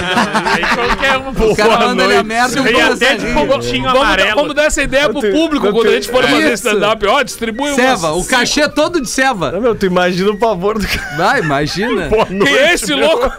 [0.45, 1.51] Aí qualquer um.
[1.53, 4.35] o cara manda ele a merda e até de pontinho amarelo.
[4.37, 7.07] vamos dar essa ideia pro público quando a gente for fazer stand-up.
[7.07, 9.53] Ó, distribui Seva, umas- o cachê todo de Seva.
[9.61, 11.17] Meu, tu imagina o pavor do cara.
[11.17, 11.66] Vai, imagina.
[12.27, 13.31] Quem é esse louco?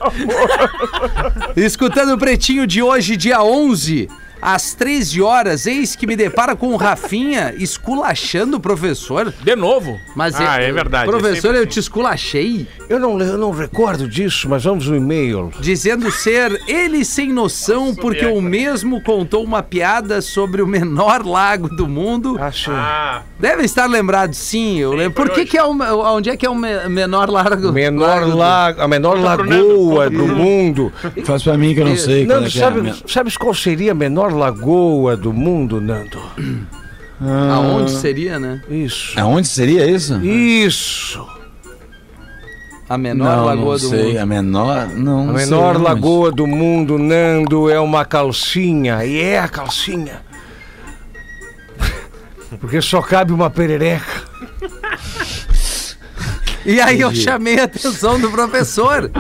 [1.56, 4.10] Escutando o Pretinho de hoje, dia 11,
[4.42, 9.34] às 13 horas, eis que me depara com o Rafinha esculachando o professor.
[9.42, 10.00] De novo.
[10.16, 11.70] Mas Ah, é verdade, é Professor, sempre eu assim.
[11.72, 15.52] te esculachei, Eu não, eu não recordo disso, mas vamos no e-mail.
[15.60, 21.68] dizendo ser ele sem noção porque o mesmo contou uma piada sobre o menor lago
[21.68, 22.38] do mundo.
[22.40, 22.72] Acho.
[22.72, 25.14] Ah, Deve estar lembrado, sim, eu lembro.
[25.16, 25.50] foi Por que, hoje.
[25.52, 25.72] que é o,
[26.16, 27.72] onde é que é o me- menor lago?
[27.72, 30.92] Menor lago do- lago, a menor lagoa do mundo.
[31.26, 32.26] Faz pra mim que eu não sei.
[32.26, 32.62] Nando, é que é.
[32.62, 36.20] sabe, sabes qual seria a menor lagoa do mundo, Nando?
[37.20, 38.62] Aonde seria, né?
[38.70, 39.20] Isso.
[39.20, 40.16] Aonde seria isso?
[40.24, 41.26] Isso.
[42.90, 44.04] A menor não, lagoa não do sei.
[44.06, 44.18] mundo.
[44.20, 44.88] A menor.
[44.90, 45.84] Não, A sei menor onde.
[45.84, 49.04] lagoa do mundo, Nando, é uma calcinha.
[49.04, 50.22] E é a calcinha.
[52.62, 54.26] Porque só cabe uma perereca.
[56.68, 59.10] E aí eu chamei a atenção do professor.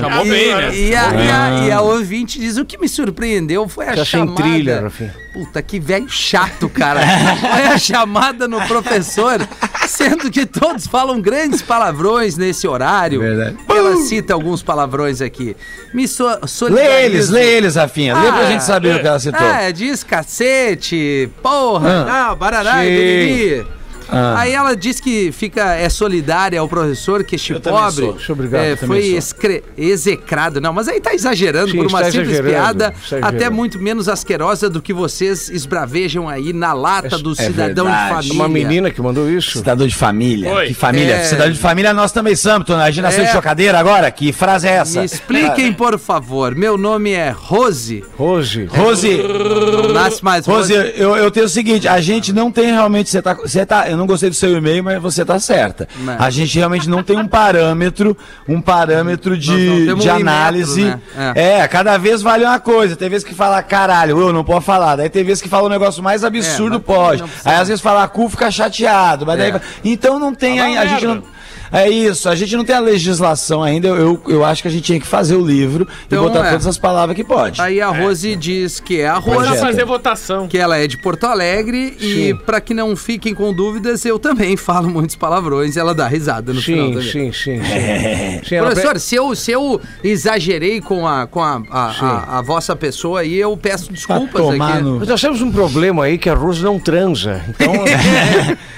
[0.00, 0.74] Chamou e, bem, né?
[0.74, 4.04] e a, e, a, e a ouvinte diz: o que me surpreendeu foi a Tá
[4.04, 4.34] sem chamada.
[4.42, 5.14] trilha, Rafinha.
[5.32, 7.00] Puta, que velho chato, cara.
[7.40, 9.40] Foi a chamada no professor,
[9.88, 13.20] sendo que todos falam grandes palavrões nesse horário.
[13.20, 13.56] Verdade.
[13.68, 15.56] Ela cita alguns palavrões aqui.
[15.92, 16.26] Me so,
[16.70, 18.14] Lê eles, lê eles, Rafinha.
[18.14, 19.46] Lê pra Ah, gente saber o que ela citou.
[19.46, 23.66] É, diz cacete, porra, ah, barará, e.
[24.08, 24.40] Ah.
[24.40, 28.76] Aí ela diz que fica é solidária ao professor que este Eu pobre obrigado, é,
[28.76, 30.60] foi excre- execrado.
[30.60, 33.36] Não, mas aí tá exagerando Sim, por uma está simples exagerando, piada, exagerando.
[33.36, 38.06] até muito menos asquerosa do que vocês esbravejam aí na lata do é cidadão verdade.
[38.06, 38.34] de família.
[38.34, 39.58] Uma menina que mandou isso.
[39.58, 40.52] Cidadão de família.
[40.54, 40.66] Oi.
[40.68, 41.14] Que família?
[41.16, 41.24] É.
[41.24, 42.68] Cidadão de família nós também somos.
[42.70, 43.26] A gente nasceu É.
[43.26, 44.10] de chocadeira agora?
[44.10, 45.00] Que frase é essa?
[45.00, 46.54] Me expliquem, por favor.
[46.54, 48.04] Meu nome é Rose.
[48.16, 48.64] Rose.
[48.66, 50.92] Rose, Não nasce mais Rose, Rose.
[50.96, 53.98] eu, eu tenho o seguinte, a gente não tem realmente, você tá, você tá, eu
[53.98, 55.88] não gostei do seu e-mail, mas você tá certa.
[56.00, 58.16] Mas- A gente realmente não tem um parâmetro,
[58.48, 60.84] um parâmetro de, de um análise.
[60.84, 61.32] metro, né?
[61.34, 61.68] É.
[61.68, 62.94] cada vez vale uma coisa.
[62.96, 64.96] Tem vezes que fala caralho, eu não posso falar.
[64.96, 67.22] Daí tem vezes que fala um negócio mais absurdo, mas pode.
[67.44, 69.24] Aí às vezes falar cu fica chateado.
[69.26, 69.60] Mas daí, É.
[69.84, 71.22] então não tem, Fala aí, a gente merda.
[71.22, 71.35] não...
[71.72, 73.88] É isso, a gente não tem a legislação ainda.
[73.88, 76.46] Eu, eu, eu acho que a gente tinha que fazer o livro Então, e botar
[76.46, 76.50] é.
[76.50, 77.60] todas as palavras que pode.
[77.60, 79.46] Aí a Rose diz que é a Vamos Rose.
[79.48, 79.60] Projeto.
[79.66, 80.48] fazer votação.
[80.48, 84.56] que ela é de Porto Alegre e para que não fiquem com dúvidas, eu também
[84.56, 87.10] falo muitos palavrões e ela dá risada no final Sim, também.
[87.10, 88.40] sim, sim, sim.
[88.48, 92.42] Sim, ela Professor, se eu, se eu exagerei com a, com a, a, a- a
[92.42, 94.82] vossa pessoa aí, eu peço desculpas aqui.
[94.82, 97.42] no- Mas nós temos um problema aí que a Rose não transa.
[97.48, 97.72] Então,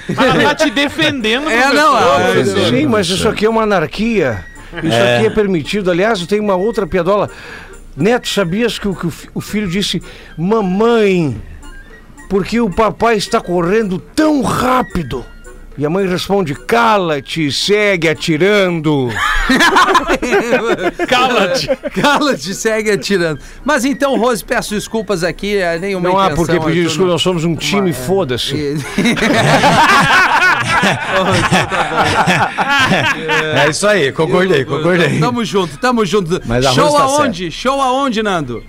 [0.09, 1.95] Ela tá te defendendo, É, não,
[2.33, 2.73] professor.
[2.81, 4.45] Sim, mas isso aqui é uma anarquia.
[4.83, 5.89] Isso aqui é permitido.
[5.89, 7.29] Aliás, tem uma outra piadola.
[7.95, 10.01] Neto, sabias que o, que o filho disse:
[10.37, 11.41] Mamãe,
[12.29, 15.25] porque o papai está correndo tão rápido?
[15.79, 19.07] E a mãe responde: Cala-te, segue atirando.
[21.07, 21.67] Cala-te.
[22.01, 23.39] Cala-te, segue atirando.
[23.63, 26.87] Mas então, Rose, peço desculpas aqui, é nenhuma Não há por que pedir eu tô
[26.89, 28.75] desculpa, no- nós somos um time, foda-se.
[33.55, 35.19] É isso aí, concordei, concordei.
[35.19, 36.41] Tamo junto, tamo junto.
[36.73, 37.51] Show tá aonde?
[37.51, 38.63] Show aonde, Nando?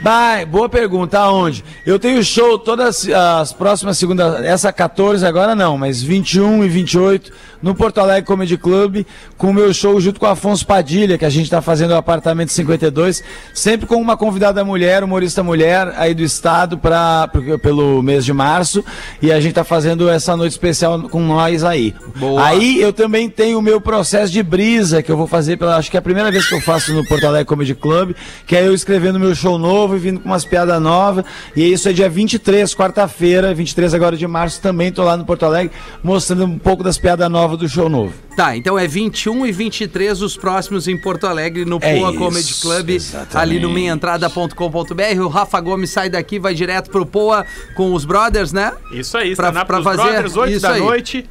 [0.00, 1.64] Vai, boa pergunta, aonde?
[1.84, 7.32] Eu tenho show todas as próximas segundas, essa 14 agora não, mas 21 e 28
[7.66, 9.04] no Porto Alegre Comedy Club,
[9.36, 11.96] com o meu show junto com o Afonso Padilha, que a gente tá fazendo o
[11.96, 17.28] apartamento 52, sempre com uma convidada mulher, humorista mulher aí do estado para
[17.60, 18.84] pelo mês de março,
[19.20, 21.92] e a gente tá fazendo essa noite especial com nós aí.
[22.14, 22.46] Boa.
[22.46, 25.76] Aí eu também tenho o meu processo de brisa, que eu vou fazer pela.
[25.76, 28.14] Acho que é a primeira vez que eu faço no Porto Alegre Comedy Club,
[28.46, 31.24] que é eu escrevendo meu show novo e vindo com umas piadas novas.
[31.56, 35.44] E isso é dia 23, quarta-feira, 23 agora de março, também tô lá no Porto
[35.44, 38.12] Alegre, mostrando um pouco das piadas novas do show novo.
[38.36, 42.18] Tá, então é 21 e 23 os próximos em Porto Alegre, no É Poa isso,
[42.18, 43.36] Comedy Club, exatamente.
[43.38, 45.20] ali no meiaentrada.com.br.
[45.22, 47.44] O Rafa Gomes sai daqui, vai direto pro Poa
[47.74, 48.72] com os brothers, né?
[48.92, 50.80] Isso aí, Pra- pra dos fazer Brothers, 8 isso da aí.
[50.80, 51.28] noite.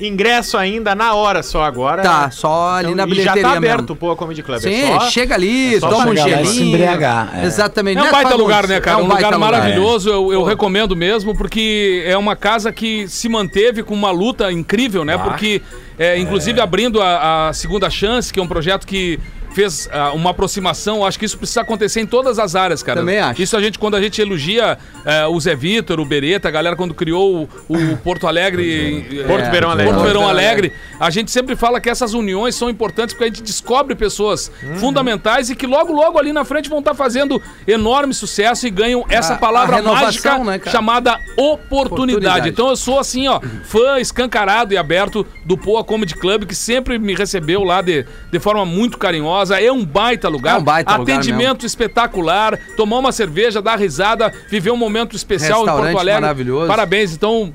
[0.00, 2.02] Ingresso ainda na hora só agora.
[2.02, 3.92] Tá, só ali na e já bilheteria tá aberto mesmo.
[3.94, 4.60] o Poa Comedy Club.
[4.60, 5.10] Sim, é só...
[5.10, 6.68] chega ali, é só toma um e se gelinho.
[6.68, 7.46] embriagar, é.
[7.46, 7.98] Exatamente.
[7.98, 8.98] É um Neto baita lugar, né, cara?
[8.98, 10.08] é um lugar baita maravilhoso.
[10.08, 15.04] Eu, eu recomendo mesmo, porque é uma casa que se manteve com uma luta incrível,
[15.04, 15.18] né?
[15.18, 15.60] Porque,
[15.98, 19.18] é, inclusive, abrindo a, a Segunda Chance, que é um projeto que
[19.58, 21.04] fez ah, uma aproximação.
[21.04, 23.00] Acho que isso precisa acontecer em todas as áreas, cara.
[23.00, 23.42] Também acho.
[23.42, 26.76] Isso a gente, quando a gente elogia eh, o Zé Vitor, o Beretta, a galera
[26.76, 29.06] quando criou o, o Porto Alegre.
[29.20, 29.92] eh, Porto Verão Alegre.
[29.92, 30.72] Porto Verão Alegre.
[31.00, 34.76] A gente sempre fala que essas uniões são importantes porque a gente descobre pessoas Uhum.
[34.76, 39.04] fundamentais e que logo, logo ali na frente vão estar fazendo enorme sucesso e ganham
[39.08, 41.68] essa A- palavra a mágica né, chamada oportunidade.
[41.68, 42.48] Oportunidade.
[42.48, 46.98] Então eu sou assim, ó, fã escancarado e aberto do Poa Comedy Club, que sempre
[46.98, 49.47] me recebeu lá de, de forma muito carinhosa.
[49.50, 50.56] É um baita lugar.
[50.56, 52.58] É um baita lugar Atendimento espetacular.
[52.76, 56.20] Tomar uma cerveja, dar risada, viver um momento especial em Porto Alegre.
[56.20, 56.66] maravilhoso.
[56.68, 57.52] Parabéns, então.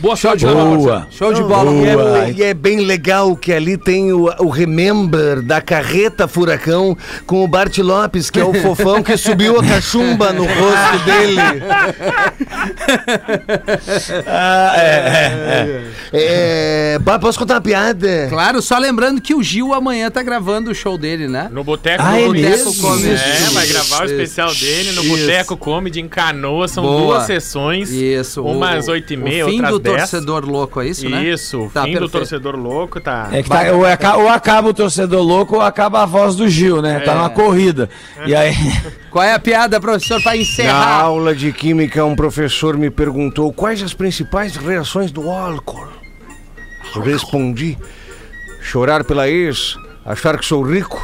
[0.00, 0.46] Boa Show sorte.
[0.46, 1.06] Boa.
[1.10, 1.70] Show de bola.
[1.72, 2.18] E Boa.
[2.26, 7.44] é, e é bem legal que ali tem o, o Remember da carreta Furacão com
[7.44, 11.40] o Bart Lopes, que é o fofão que subiu a cachumba no rosto dele.
[14.26, 15.82] Ah, é, é,
[16.12, 16.94] é.
[16.94, 18.26] É, posso contar uma piada?
[18.28, 21.48] Claro, só lembrando que o Gil amanhã tá gravando o show dele, né?
[21.52, 22.46] No Boteco Ah, é Comedy.
[22.46, 25.02] É, vai gravar o especial dele no.
[25.04, 26.66] Boteco Comedy em Canoa.
[26.68, 27.14] São Boa.
[27.14, 27.90] duas sessões.
[27.90, 28.42] Isso.
[28.42, 30.10] Umas oito e meia, outras do dez.
[30.10, 31.24] torcedor louco, é isso, né?
[31.24, 32.12] Isso, o Tá, fim do perfeito.
[32.12, 33.28] torcedor louco tá.
[33.32, 36.48] É que tá, ou, aca- ou acaba o torcedor louco ou acaba a voz do
[36.48, 37.00] Gil, né?
[37.00, 37.90] Tá numa corrida.
[38.26, 38.54] E aí.
[39.10, 41.00] Qual é a piada, professor, pra Na encerrar?
[41.02, 45.86] aula de química, um professor me perguntou quais as principais reações do álcool.
[46.96, 47.76] Eu respondi:
[48.62, 50.98] chorar pela ex, achar que sou rico,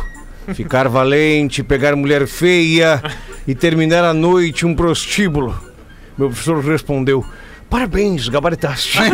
[0.55, 3.03] ficar valente, pegar mulher feia
[3.47, 5.55] e terminar a noite um prostíbulo.
[6.17, 7.25] Meu professor respondeu:
[7.69, 8.99] parabéns, gabaritaste.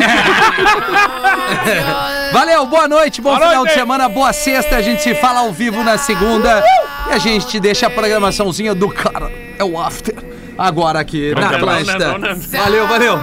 [2.33, 3.69] Valeu, boa noite, bom Boa final noite.
[3.71, 4.77] de semana, boa sexta.
[4.77, 6.65] A gente se fala ao vivo na segunda.
[7.09, 9.31] E a gente deixa a programaçãozinha do cara.
[9.59, 10.15] É o after.
[10.57, 12.19] Agora aqui na não, não, Atlântida.
[12.59, 13.19] Valeu, valeu.